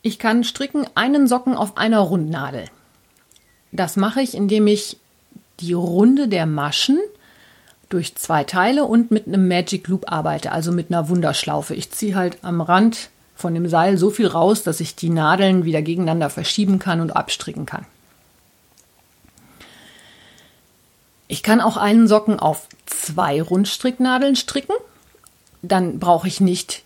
ich 0.00 0.18
kann 0.18 0.44
stricken 0.44 0.86
einen 0.94 1.26
Socken 1.26 1.56
auf 1.56 1.76
einer 1.76 1.98
Rundnadel. 1.98 2.66
Das 3.72 3.96
mache 3.96 4.20
ich, 4.20 4.34
indem 4.34 4.66
ich 4.66 4.96
die 5.60 5.72
Runde 5.72 6.28
der 6.28 6.46
Maschen 6.46 6.98
durch 7.88 8.14
zwei 8.14 8.44
Teile 8.44 8.84
und 8.84 9.10
mit 9.10 9.26
einem 9.26 9.48
Magic 9.48 9.86
Loop 9.88 10.10
arbeite, 10.10 10.52
also 10.52 10.72
mit 10.72 10.90
einer 10.90 11.08
Wunderschlaufe. 11.08 11.74
Ich 11.74 11.90
ziehe 11.90 12.14
halt 12.14 12.38
am 12.42 12.60
Rand 12.60 13.10
von 13.34 13.54
dem 13.54 13.68
Seil 13.68 13.98
so 13.98 14.10
viel 14.10 14.26
raus, 14.26 14.62
dass 14.62 14.80
ich 14.80 14.94
die 14.94 15.10
Nadeln 15.10 15.64
wieder 15.64 15.82
gegeneinander 15.82 16.30
verschieben 16.30 16.78
kann 16.78 17.00
und 17.00 17.10
abstricken 17.10 17.66
kann. 17.66 17.86
Ich 21.28 21.42
kann 21.42 21.60
auch 21.60 21.76
einen 21.76 22.08
Socken 22.08 22.38
auf 22.38 22.68
zwei 22.86 23.42
Rundstricknadeln 23.42 24.36
stricken 24.36 24.74
dann 25.62 25.98
brauche 25.98 26.28
ich 26.28 26.40
nicht 26.40 26.82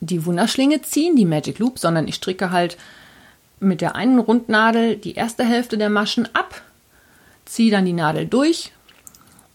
die 0.00 0.24
Wunderschlinge 0.24 0.82
ziehen, 0.82 1.16
die 1.16 1.24
Magic 1.24 1.58
Loop, 1.58 1.78
sondern 1.78 2.06
ich 2.06 2.14
stricke 2.14 2.50
halt 2.50 2.76
mit 3.58 3.80
der 3.80 3.96
einen 3.96 4.18
Rundnadel 4.18 4.96
die 4.96 5.14
erste 5.14 5.44
Hälfte 5.44 5.78
der 5.78 5.90
Maschen 5.90 6.28
ab, 6.34 6.62
ziehe 7.44 7.70
dann 7.70 7.84
die 7.84 7.92
Nadel 7.92 8.26
durch 8.26 8.72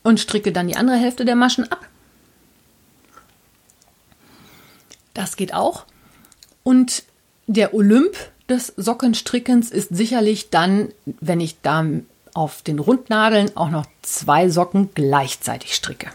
und 0.03 0.19
stricke 0.19 0.51
dann 0.51 0.67
die 0.67 0.75
andere 0.75 0.97
Hälfte 0.97 1.25
der 1.25 1.35
Maschen 1.35 1.71
ab. 1.71 1.87
Das 5.13 5.35
geht 5.35 5.53
auch. 5.53 5.85
Und 6.63 7.03
der 7.47 7.73
Olymp 7.73 8.15
des 8.49 8.73
Sockenstrickens 8.77 9.71
ist 9.71 9.89
sicherlich 9.95 10.49
dann, 10.49 10.89
wenn 11.05 11.39
ich 11.39 11.61
da 11.61 11.85
auf 12.33 12.61
den 12.61 12.79
Rundnadeln 12.79 13.55
auch 13.55 13.69
noch 13.69 13.85
zwei 14.01 14.49
Socken 14.49 14.89
gleichzeitig 14.93 15.75
stricke. 15.75 16.09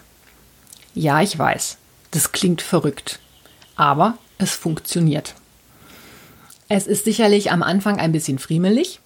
Ja, 0.94 1.20
ich 1.20 1.38
weiß, 1.38 1.76
das 2.10 2.32
klingt 2.32 2.62
verrückt, 2.62 3.18
aber 3.76 4.18
es 4.38 4.54
funktioniert. 4.54 5.34
Es 6.68 6.86
ist 6.86 7.04
sicherlich 7.04 7.52
am 7.52 7.62
Anfang 7.62 7.98
ein 7.98 8.12
bisschen 8.12 8.38
friemelig, 8.38 9.00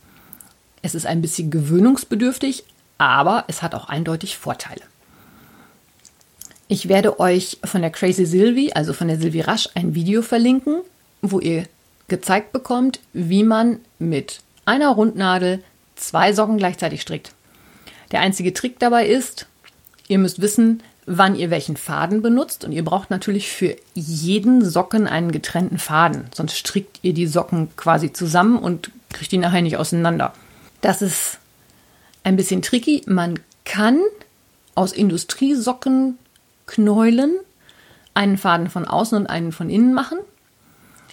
es 0.82 0.94
ist 0.94 1.06
ein 1.06 1.20
bisschen 1.20 1.50
gewöhnungsbedürftig, 1.50 2.64
aber 2.98 3.44
es 3.48 3.62
hat 3.62 3.74
auch 3.74 3.88
eindeutig 3.88 4.38
Vorteile. 4.38 4.82
Ich 6.68 6.88
werde 6.88 7.18
euch 7.18 7.58
von 7.64 7.82
der 7.82 7.90
Crazy 7.90 8.24
Sylvie, 8.24 8.72
also 8.72 8.92
von 8.92 9.08
der 9.08 9.18
Sylvie 9.18 9.40
Rasch, 9.40 9.68
ein 9.74 9.94
Video 9.94 10.22
verlinken, 10.22 10.82
wo 11.20 11.40
ihr 11.40 11.64
gezeigt 12.08 12.52
bekommt, 12.52 13.00
wie 13.12 13.42
man 13.42 13.80
mit 13.98 14.40
einer 14.64 14.90
Rundnadel 14.90 15.62
zwei 15.96 16.32
Socken 16.32 16.58
gleichzeitig 16.58 17.02
strickt. 17.02 17.32
Der 18.12 18.20
einzige 18.20 18.54
Trick 18.54 18.78
dabei 18.78 19.06
ist, 19.06 19.46
ihr 20.08 20.18
müsst 20.18 20.40
wissen, 20.40 20.82
wann 21.06 21.34
ihr 21.34 21.50
welchen 21.50 21.76
Faden 21.76 22.22
benutzt. 22.22 22.64
Und 22.64 22.72
ihr 22.72 22.84
braucht 22.84 23.10
natürlich 23.10 23.50
für 23.50 23.76
jeden 23.94 24.64
Socken 24.64 25.06
einen 25.06 25.32
getrennten 25.32 25.78
Faden. 25.78 26.26
Sonst 26.34 26.56
strickt 26.56 27.00
ihr 27.02 27.14
die 27.14 27.26
Socken 27.26 27.74
quasi 27.76 28.12
zusammen 28.12 28.58
und 28.58 28.90
kriegt 29.12 29.32
die 29.32 29.38
nachher 29.38 29.62
nicht 29.62 29.76
auseinander. 29.76 30.32
Das 30.80 31.02
ist 31.02 31.38
ein 32.22 32.36
bisschen 32.36 32.62
tricky. 32.62 33.02
Man 33.06 33.40
kann 33.64 34.00
aus 34.74 34.92
Industriesockenknäulen 34.92 37.36
einen 38.14 38.38
Faden 38.38 38.70
von 38.70 38.86
außen 38.86 39.16
und 39.16 39.26
einen 39.26 39.52
von 39.52 39.70
innen 39.70 39.94
machen. 39.94 40.18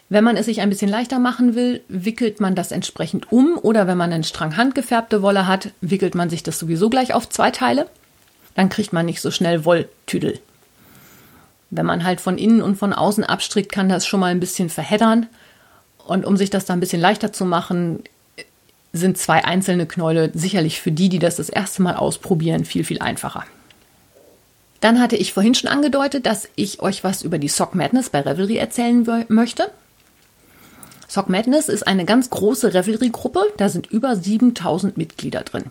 Wenn 0.09 0.23
man 0.23 0.37
es 0.37 0.45
sich 0.45 0.61
ein 0.61 0.69
bisschen 0.69 0.89
leichter 0.89 1.19
machen 1.19 1.53
will, 1.53 1.83
wickelt 1.89 2.39
man 2.39 2.55
das 2.55 2.71
entsprechend 2.71 3.31
um 3.31 3.57
oder 3.57 3.87
wenn 3.87 3.97
man 3.97 4.13
einen 4.13 4.23
Strang 4.23 4.55
handgefärbte 4.55 5.21
Wolle 5.21 5.47
hat, 5.47 5.71
wickelt 5.81 6.15
man 6.15 6.29
sich 6.29 6.43
das 6.43 6.59
sowieso 6.59 6.89
gleich 6.89 7.13
auf 7.13 7.27
zwei 7.27 7.51
Teile. 7.51 7.89
Dann 8.57 8.69
kriegt 8.69 8.91
man 8.91 9.05
nicht 9.05 9.21
so 9.21 9.29
schnell 9.29 9.65
Wolltüdel. 9.65 10.39
Wenn 11.69 11.85
man 11.85 12.03
halt 12.03 12.19
von 12.19 12.39
innen 12.39 12.63
und 12.63 12.75
von 12.75 12.91
außen 12.91 13.23
abstrickt, 13.23 13.71
kann 13.71 13.87
das 13.87 14.07
schon 14.07 14.19
mal 14.19 14.31
ein 14.31 14.39
bisschen 14.39 14.69
verheddern. 14.69 15.27
Und 16.07 16.25
um 16.25 16.37
sich 16.37 16.49
das 16.49 16.65
da 16.65 16.73
ein 16.73 16.79
bisschen 16.79 16.99
leichter 16.99 17.31
zu 17.31 17.45
machen, 17.45 18.01
sind 18.93 19.19
zwei 19.19 19.45
einzelne 19.45 19.85
Knäule 19.85 20.31
sicherlich 20.33 20.81
für 20.81 20.91
die, 20.91 21.07
die 21.07 21.19
das 21.19 21.35
das 21.35 21.49
erste 21.49 21.83
Mal 21.83 21.97
ausprobieren, 21.97 22.65
viel, 22.65 22.83
viel 22.83 22.97
einfacher. 22.97 23.45
Dann 24.81 24.99
hatte 24.99 25.17
ich 25.17 25.33
vorhin 25.33 25.53
schon 25.53 25.69
angedeutet, 25.69 26.25
dass 26.25 26.49
ich 26.55 26.81
euch 26.81 27.03
was 27.03 27.21
über 27.21 27.37
die 27.37 27.49
Sock 27.49 27.75
Madness 27.75 28.09
bei 28.09 28.21
Revelry 28.21 28.57
erzählen 28.57 29.05
möchte. 29.27 29.69
Sock 31.07 31.29
Madness 31.29 31.69
ist 31.69 31.85
eine 31.85 32.05
ganz 32.05 32.31
große 32.31 32.73
Revelry-Gruppe, 32.73 33.53
da 33.57 33.69
sind 33.69 33.85
über 33.85 34.15
7000 34.15 34.97
Mitglieder 34.97 35.41
drin. 35.41 35.65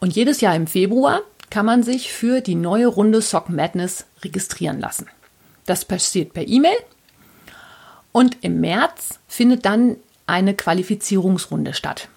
Und 0.00 0.16
jedes 0.16 0.40
Jahr 0.40 0.56
im 0.56 0.66
Februar 0.66 1.20
kann 1.50 1.66
man 1.66 1.82
sich 1.82 2.12
für 2.12 2.40
die 2.40 2.54
neue 2.54 2.86
Runde 2.86 3.22
Sock 3.22 3.48
Madness 3.48 4.06
registrieren 4.22 4.80
lassen. 4.80 5.06
Das 5.64 5.84
passiert 5.84 6.32
per 6.32 6.46
E-Mail. 6.46 6.76
Und 8.12 8.38
im 8.40 8.60
März 8.60 9.18
findet 9.28 9.64
dann 9.64 9.96
eine 10.26 10.54
Qualifizierungsrunde 10.54 11.74
statt. 11.74 12.08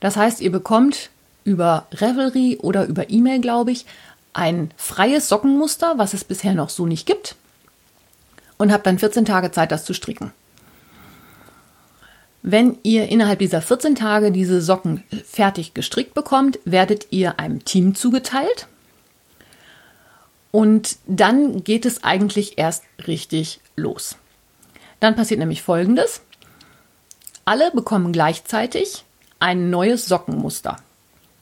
Das 0.00 0.16
heißt, 0.16 0.40
ihr 0.40 0.52
bekommt 0.52 1.10
über 1.44 1.86
Revelry 1.92 2.58
oder 2.60 2.86
über 2.86 3.10
E-Mail, 3.10 3.40
glaube 3.40 3.72
ich, 3.72 3.86
ein 4.32 4.70
freies 4.76 5.28
Sockenmuster, 5.28 5.94
was 5.96 6.14
es 6.14 6.24
bisher 6.24 6.54
noch 6.54 6.70
so 6.70 6.86
nicht 6.86 7.06
gibt. 7.06 7.36
Und 8.56 8.72
habt 8.72 8.86
dann 8.86 8.98
14 8.98 9.24
Tage 9.24 9.50
Zeit, 9.50 9.72
das 9.72 9.84
zu 9.84 9.94
stricken. 9.94 10.32
Wenn 12.46 12.76
ihr 12.82 13.08
innerhalb 13.08 13.38
dieser 13.38 13.62
14 13.62 13.94
Tage 13.94 14.30
diese 14.30 14.60
Socken 14.60 15.02
fertig 15.24 15.72
gestrickt 15.72 16.12
bekommt, 16.12 16.58
werdet 16.66 17.06
ihr 17.08 17.38
einem 17.38 17.64
Team 17.64 17.94
zugeteilt. 17.94 18.68
Und 20.50 20.98
dann 21.06 21.64
geht 21.64 21.86
es 21.86 22.04
eigentlich 22.04 22.58
erst 22.58 22.84
richtig 23.06 23.60
los. 23.76 24.18
Dann 25.00 25.16
passiert 25.16 25.40
nämlich 25.40 25.62
Folgendes. 25.62 26.20
Alle 27.46 27.70
bekommen 27.70 28.12
gleichzeitig 28.12 29.04
ein 29.40 29.70
neues 29.70 30.04
Sockenmuster 30.04 30.76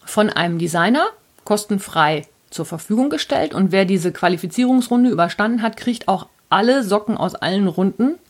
von 0.04 0.30
einem 0.30 0.60
Designer 0.60 1.08
kostenfrei 1.42 2.28
zur 2.48 2.64
Verfügung 2.64 3.10
gestellt 3.10 3.54
und 3.54 3.72
wer 3.72 3.86
diese 3.86 4.12
Qualifizierungsrunde 4.12 5.10
überstanden 5.10 5.62
hat, 5.62 5.76
kriegt 5.76 6.06
auch 6.06 6.28
alle 6.48 6.84
Socken 6.84 7.16
aus 7.16 7.34
allen 7.34 7.66
Runden 7.66 8.20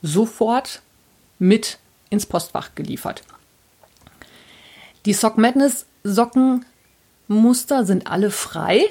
sofort 0.00 0.80
mit 1.40 1.79
ins 2.10 2.26
Postfach 2.26 2.74
geliefert. 2.74 3.22
Die 5.06 5.14
Sock 5.14 5.38
Madness 5.38 5.86
Sockenmuster 6.04 7.84
sind 7.84 8.06
alle 8.06 8.30
frei. 8.30 8.84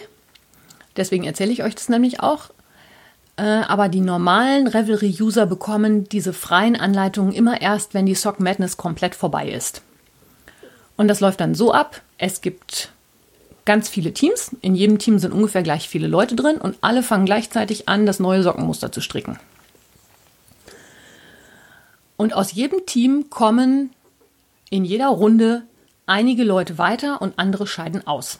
Deswegen 0.98 1.24
erzähle 1.24 1.52
ich 1.52 1.64
euch 1.64 1.76
das 1.76 1.90
nämlich 1.90 2.22
auch. 2.22 2.50
Äh, 3.38 3.44
aber 3.44 3.90
die 3.90 4.02
normalen 4.02 4.68
Revelry-User 4.68 5.46
bekommen 5.46 6.10
diese 6.10 6.34
freien 6.34 6.76
Anleitungen 6.76 7.34
immer 7.34 7.62
erst, 7.62 7.94
wenn 7.94 8.06
die 8.06 8.16
Sock 8.16 8.40
Madness 8.40 8.78
komplett 8.78 9.16
vorbei 9.16 9.50
ist. 9.50 9.82
Und 10.98 11.08
das 11.08 11.22
läuft 11.22 11.40
dann 11.40 11.56
so 11.56 11.74
ab, 11.74 12.02
es 12.18 12.42
gibt 12.42 12.92
ganz 13.64 13.88
viele 13.88 14.14
Teams. 14.14 14.56
In 14.62 14.76
jedem 14.76 14.98
Team 14.98 15.20
sind 15.20 15.32
ungefähr 15.32 15.64
gleich 15.64 15.88
viele 15.88 16.08
Leute 16.08 16.36
drin 16.36 16.58
und 16.58 16.78
alle 16.82 17.04
fangen 17.04 17.26
gleichzeitig 17.26 17.88
an, 17.88 18.06
das 18.06 18.20
neue 18.20 18.44
Sockenmuster 18.44 18.92
zu 18.92 19.00
stricken. 19.00 19.40
Und 22.20 22.34
aus 22.34 22.52
jedem 22.52 22.86
Team 22.86 23.30
kommen 23.30 23.92
in 24.70 24.84
jeder 24.84 25.08
Runde 25.08 25.64
einige 26.06 26.44
Leute 26.44 26.78
weiter 26.78 27.22
und 27.22 27.40
andere 27.40 27.66
scheiden 27.66 28.06
aus. 28.06 28.40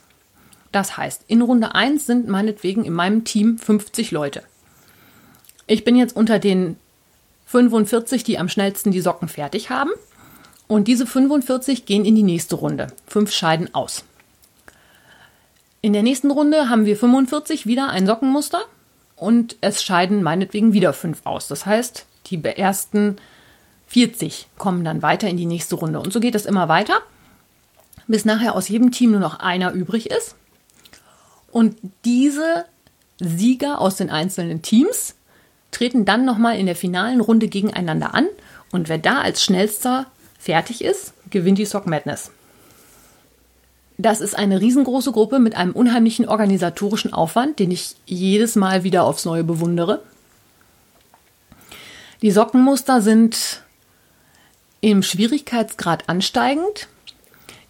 Das 0.74 0.98
heißt, 0.98 1.24
in 1.28 1.42
Runde 1.42 1.74
1 1.76 2.06
sind 2.06 2.28
meinetwegen 2.28 2.84
in 2.84 2.92
meinem 2.92 3.24
Team 3.24 3.58
50 3.58 4.12
Leute. 4.12 4.44
Ich 5.66 5.86
bin 5.86 5.96
jetzt 5.96 6.14
unter 6.14 6.40
den 6.40 6.76
45, 7.46 8.26
die 8.26 8.38
am 8.38 8.50
schnellsten 8.50 8.92
die 8.92 9.00
Socken 9.00 9.30
fertig 9.30 9.70
haben. 9.70 9.92
Und 10.68 10.90
diese 10.90 11.08
45 11.08 11.86
gehen 11.86 12.04
in 12.04 12.16
die 12.16 12.24
nächste 12.24 12.56
Runde. 12.56 12.88
Fünf 13.08 13.32
scheiden 13.32 13.74
aus. 13.74 14.04
In 15.80 15.94
der 15.94 16.04
nächsten 16.04 16.32
Runde 16.32 16.68
haben 16.68 16.86
wir 16.86 16.98
45 16.98 17.66
wieder 17.66 17.88
ein 17.92 18.06
Sockenmuster 18.06 18.60
und 19.16 19.56
es 19.62 19.82
scheiden 19.82 20.22
meinetwegen 20.22 20.74
wieder 20.74 20.92
fünf 20.92 21.22
aus. 21.24 21.48
Das 21.48 21.66
heißt, 21.66 22.06
die 22.26 22.44
ersten 22.44 23.16
40 23.90 24.48
kommen 24.58 24.84
dann 24.84 25.02
weiter 25.02 25.28
in 25.28 25.38
die 25.38 25.48
nächste 25.48 25.76
Runde. 25.76 26.00
Und 26.00 26.14
so 26.14 26.20
geht 26.20 26.36
es 26.36 26.46
immer 26.46 26.70
weiter, 26.70 27.02
bis 28.08 28.24
nachher 28.24 28.56
aus 28.56 28.70
jedem 28.70 28.92
Team 28.92 29.12
nur 29.12 29.20
noch 29.20 29.40
einer 29.40 29.72
übrig 29.72 30.10
ist. 30.12 30.36
Und 31.52 31.76
diese 32.06 32.66
Sieger 33.20 33.82
aus 33.82 33.96
den 33.96 34.12
einzelnen 34.12 34.62
Teams 34.62 35.16
treten 35.72 36.06
dann 36.06 36.24
nochmal 36.24 36.58
in 36.58 36.68
der 36.68 36.76
finalen 36.76 37.20
Runde 37.20 37.48
gegeneinander 37.48 38.14
an. 38.14 38.28
Und 38.72 38.90
wer 38.90 39.00
da 39.00 39.22
als 39.22 39.44
schnellster 39.44 40.06
fertig 40.38 40.84
ist, 40.84 41.14
gewinnt 41.32 41.58
die 41.58 41.66
Sock 41.66 41.88
Madness. 41.88 42.32
Das 43.98 44.22
ist 44.22 44.38
eine 44.38 44.62
riesengroße 44.62 45.12
Gruppe 45.12 45.40
mit 45.40 45.56
einem 45.56 45.74
unheimlichen 45.74 46.28
organisatorischen 46.30 47.12
Aufwand, 47.12 47.58
den 47.58 47.72
ich 47.72 47.96
jedes 48.06 48.56
Mal 48.56 48.84
wieder 48.84 49.04
aufs 49.04 49.26
Neue 49.26 49.44
bewundere. 49.44 50.02
Die 52.22 52.32
Sockenmuster 52.32 53.02
sind 53.02 53.64
im 54.82 55.04
Schwierigkeitsgrad 55.04 56.08
ansteigend. 56.08 56.88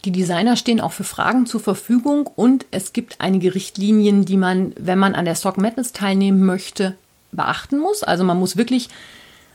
Die 0.06 0.12
Designer 0.12 0.56
stehen 0.56 0.80
auch 0.80 0.94
für 0.94 1.04
Fragen 1.04 1.46
zur 1.46 1.60
Verfügung 1.60 2.28
und 2.28 2.66
es 2.72 2.94
gibt 2.94 3.20
einige 3.20 3.54
Richtlinien, 3.54 4.24
die 4.24 4.38
man, 4.38 4.74
wenn 4.78 4.98
man 4.98 5.14
an 5.14 5.26
der 5.26 5.36
Sock 5.36 5.58
Madness 5.58 5.92
teilnehmen 5.92 6.46
möchte, 6.46 6.96
beachten 7.32 7.80
muss. 7.80 8.04
Also 8.04 8.24
man 8.24 8.40
muss 8.40 8.56
wirklich 8.56 8.90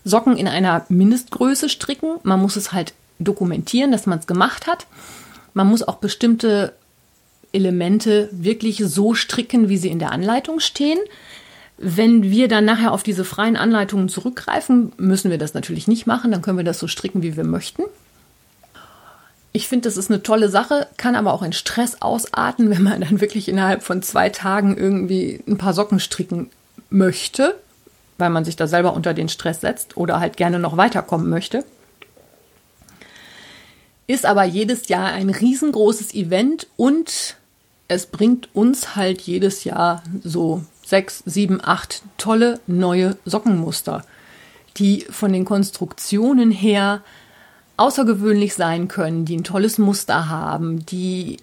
Socken 0.05 0.37
in 0.37 0.47
einer 0.47 0.85
Mindestgröße 0.90 1.71
stricken. 1.71 2.19
Man 2.25 2.40
muss 2.40 2.57
es 2.57 2.73
halt 2.73 2.93
dokumentieren, 3.19 3.90
dass 3.90 4.07
man 4.07 4.19
es 4.19 4.27
gemacht 4.27 4.67
hat. 4.67 4.87
Man 5.55 5.67
muss 5.67 5.83
auch 5.83 5.97
bestimmte 5.97 6.75
Elemente 7.53 8.29
wirklich 8.33 8.83
so 8.85 9.14
stricken, 9.14 9.69
wie 9.69 9.79
sie 9.79 9.88
in 9.88 9.99
der 10.01 10.12
Anleitung 10.12 10.61
stehen. 10.61 10.99
Wenn 11.76 12.22
wir 12.22 12.48
dann 12.48 12.64
nachher 12.64 12.92
auf 12.92 13.02
diese 13.02 13.24
freien 13.24 13.56
Anleitungen 13.56 14.08
zurückgreifen, 14.08 14.92
müssen 14.96 15.30
wir 15.30 15.38
das 15.38 15.54
natürlich 15.54 15.88
nicht 15.88 16.06
machen. 16.06 16.30
Dann 16.30 16.42
können 16.42 16.58
wir 16.58 16.64
das 16.64 16.78
so 16.78 16.87
stricken, 16.87 17.22
wie 17.22 17.37
wir 17.37 17.44
möchten. 17.44 17.82
Ich 19.52 19.68
finde, 19.68 19.88
das 19.88 19.96
ist 19.96 20.10
eine 20.10 20.22
tolle 20.22 20.48
Sache, 20.48 20.88
kann 20.96 21.14
aber 21.14 21.32
auch 21.32 21.42
in 21.42 21.52
Stress 21.52 22.00
ausarten, 22.00 22.70
wenn 22.74 22.82
man 22.82 23.00
dann 23.00 23.20
wirklich 23.20 23.48
innerhalb 23.48 23.82
von 23.82 24.02
zwei 24.02 24.30
Tagen 24.30 24.76
irgendwie 24.76 25.42
ein 25.46 25.58
paar 25.58 25.74
Socken 25.74 26.00
stricken 26.00 26.50
möchte, 26.90 27.54
weil 28.18 28.30
man 28.30 28.44
sich 28.44 28.56
da 28.56 28.66
selber 28.66 28.94
unter 28.94 29.14
den 29.14 29.28
Stress 29.28 29.60
setzt 29.60 29.96
oder 29.96 30.20
halt 30.20 30.37
gerne 30.37 30.58
noch 30.58 30.76
weiterkommen 30.76 31.28
möchte 31.28 31.64
ist 34.06 34.26
aber 34.26 34.44
jedes 34.44 34.88
Jahr 34.88 35.12
ein 35.12 35.30
riesengroßes 35.30 36.14
Event 36.14 36.66
und 36.76 37.37
es 37.88 38.06
bringt 38.06 38.48
uns 38.54 38.96
halt 38.96 39.22
jedes 39.22 39.64
Jahr 39.64 40.02
so 40.22 40.62
sechs, 40.85 41.23
sieben, 41.27 41.61
acht 41.62 42.03
tolle 42.18 42.61
neue 42.66 43.16
Sockenmuster, 43.25 44.05
die 44.77 45.07
von 45.11 45.33
den 45.33 45.44
Konstruktionen 45.44 46.51
her 46.51 47.01
außergewöhnlich 47.77 48.55
sein 48.55 48.88
können, 48.88 49.25
die 49.25 49.37
ein 49.37 49.44
tolles 49.44 49.79
Muster 49.79 50.29
haben, 50.29 50.87
die 50.87 51.38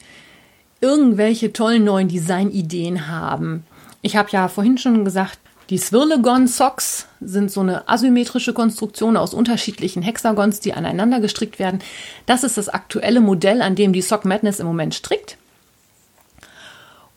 irgendwelche 0.80 1.54
tollen 1.54 1.84
neuen 1.84 2.08
Designideen 2.08 3.08
haben. 3.08 3.66
Ich 4.02 4.16
habe 4.16 4.30
ja 4.32 4.48
vorhin 4.48 4.78
schon 4.78 5.06
gesagt, 5.06 5.40
die 5.70 5.78
Swirlegon 5.78 6.48
Socks 6.48 7.08
sind 7.22 7.50
so 7.50 7.62
eine 7.62 7.88
asymmetrische 7.88 8.52
Konstruktion 8.52 9.16
aus 9.16 9.34
unterschiedlichen 9.34 10.02
Hexagons, 10.02 10.60
die 10.60 10.74
aneinander 10.74 11.22
gestrickt 11.22 11.60
werden. 11.60 11.80
Das 12.26 12.44
ist 12.44 12.58
das 12.58 12.68
aktuelle 12.68 13.22
Modell, 13.22 13.62
an 13.62 13.76
dem 13.76 13.94
die 13.94 14.02
Sock 14.02 14.26
Madness 14.26 14.60
im 14.60 14.68
Moment 14.68 14.96
strickt. 14.96 15.38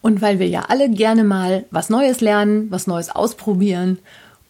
Und 0.05 0.21
weil 0.21 0.39
wir 0.39 0.47
ja 0.47 0.67
alle 0.69 0.91
gerne 0.91 1.25
mal 1.25 1.65
was 1.71 1.89
Neues 1.89 2.21
lernen, 2.21 2.71
was 2.71 2.87
Neues 2.87 3.09
ausprobieren 3.09 4.01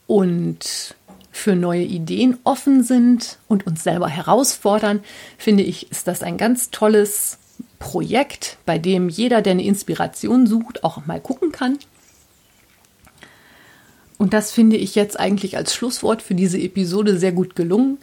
und 0.09 0.97
für 1.31 1.55
neue 1.55 1.85
Ideen 1.85 2.39
offen 2.43 2.83
sind 2.83 3.39
und 3.47 3.65
uns 3.65 3.85
selber 3.85 4.09
herausfordern, 4.09 5.05
finde 5.39 5.63
ich, 5.63 5.93
ist 5.93 6.09
das 6.09 6.25
ein 6.25 6.39
ganz 6.39 6.73
tolles 6.73 7.39
Projekt, 7.79 8.59
bei 8.67 8.79
dem 8.81 9.09
jeder, 9.09 9.43
der 9.43 9.53
eine 9.53 9.63
Inspiration 9.63 10.49
sucht, 10.49 10.83
auch 10.83 11.07
mal 11.07 11.21
gucken 11.21 11.53
kann. 11.53 11.79
Und 14.19 14.33
das 14.33 14.51
finde 14.51 14.75
ich 14.75 14.97
jetzt 14.97 15.21
eigentlich 15.21 15.57
als 15.57 15.73
Schlusswort 15.73 16.21
für 16.21 16.35
diese 16.35 16.59
Episode 16.59 17.17
sehr 17.17 17.31
gut 17.31 17.55
gelungen. 17.55 17.99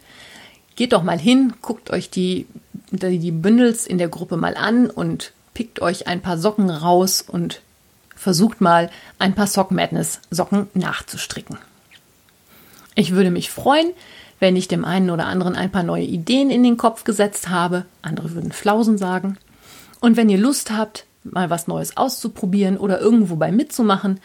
Geht 0.74 0.94
doch 0.94 1.02
mal 1.02 1.18
hin, 1.18 1.52
guckt 1.60 1.90
euch 1.90 2.08
die, 2.08 2.46
die 2.92 3.30
Bündels 3.30 3.86
in 3.86 3.98
der 3.98 4.08
Gruppe 4.08 4.38
mal 4.38 4.56
an 4.56 4.88
und 4.88 5.34
pickt 5.54 5.80
euch 5.80 6.06
ein 6.06 6.20
paar 6.20 6.38
Socken 6.38 6.70
raus 6.70 7.22
und 7.26 7.60
versucht 8.16 8.60
mal 8.60 8.90
ein 9.18 9.34
paar 9.34 9.46
Sock 9.46 9.70
Madness 9.70 10.20
Socken 10.30 10.68
nachzustricken. 10.74 11.58
Ich 12.94 13.12
würde 13.12 13.30
mich 13.30 13.50
freuen, 13.50 13.92
wenn 14.38 14.56
ich 14.56 14.68
dem 14.68 14.84
einen 14.84 15.10
oder 15.10 15.26
anderen 15.26 15.56
ein 15.56 15.70
paar 15.70 15.82
neue 15.82 16.04
Ideen 16.04 16.50
in 16.50 16.62
den 16.62 16.76
Kopf 16.76 17.04
gesetzt 17.04 17.48
habe. 17.48 17.84
Andere 18.02 18.34
würden 18.34 18.52
Flausen 18.52 18.98
sagen. 18.98 19.38
Und 20.00 20.16
wenn 20.16 20.28
ihr 20.28 20.38
Lust 20.38 20.72
habt, 20.72 21.06
mal 21.22 21.48
was 21.48 21.68
Neues 21.68 21.96
auszuprobieren 21.96 22.76
oder 22.76 23.00
irgendwo 23.00 23.36
bei 23.36 23.52
mitzumachen, 23.52 24.20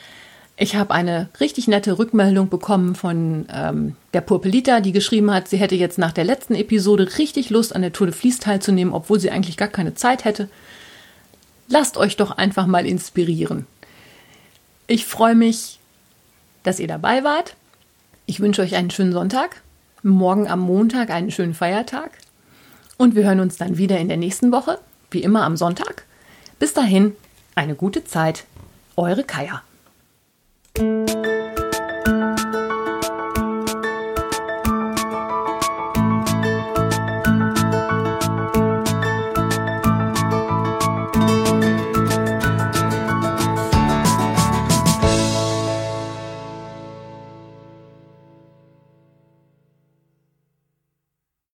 ich 0.59 0.75
habe 0.75 0.91
eine 0.91 1.29
richtig 1.39 1.67
nette 1.67 1.99
Rückmeldung 1.99 2.49
bekommen 2.49 2.95
von 2.95 3.45
ähm, 3.53 3.95
der 4.15 4.21
Purpelita, 4.21 4.79
die 4.79 4.91
geschrieben 4.91 5.31
hat, 5.31 5.47
sie 5.47 5.57
hätte 5.57 5.75
jetzt 5.75 5.99
nach 5.99 6.11
der 6.11 6.23
letzten 6.23 6.55
Episode 6.55 7.07
richtig 7.19 7.51
Lust, 7.51 7.75
an 7.75 7.83
der 7.83 7.93
Tour 7.93 8.07
de 8.07 8.15
Vlies 8.15 8.39
teilzunehmen, 8.39 8.91
obwohl 8.91 9.19
sie 9.19 9.29
eigentlich 9.29 9.55
gar 9.55 9.67
keine 9.67 9.93
Zeit 9.93 10.25
hätte. 10.25 10.49
Lasst 11.67 11.97
euch 11.97 12.15
doch 12.15 12.31
einfach 12.31 12.65
mal 12.65 12.85
inspirieren. 12.85 13.67
Ich 14.87 15.05
freue 15.05 15.35
mich, 15.35 15.79
dass 16.63 16.79
ihr 16.79 16.87
dabei 16.87 17.23
wart. 17.23 17.55
Ich 18.25 18.39
wünsche 18.39 18.61
euch 18.61 18.75
einen 18.75 18.89
schönen 18.89 19.11
Sonntag. 19.11 19.61
Morgen 20.01 20.47
am 20.47 20.61
Montag 20.61 21.09
einen 21.09 21.31
schönen 21.31 21.53
Feiertag. 21.53 22.11
Und 22.97 23.15
wir 23.15 23.25
hören 23.25 23.41
uns 23.41 23.57
dann 23.57 23.77
wieder 23.77 23.99
in 23.99 24.07
der 24.07 24.17
nächsten 24.17 24.51
Woche, 24.51 24.79
wie 25.11 25.21
immer 25.21 25.43
am 25.43 25.57
Sonntag. 25.57 26.05
Bis 26.57 26.73
dahin, 26.73 27.15
eine 27.55 27.75
gute 27.75 28.05
Zeit. 28.05 28.45
Eure 28.95 29.23
Kaya. 29.23 29.61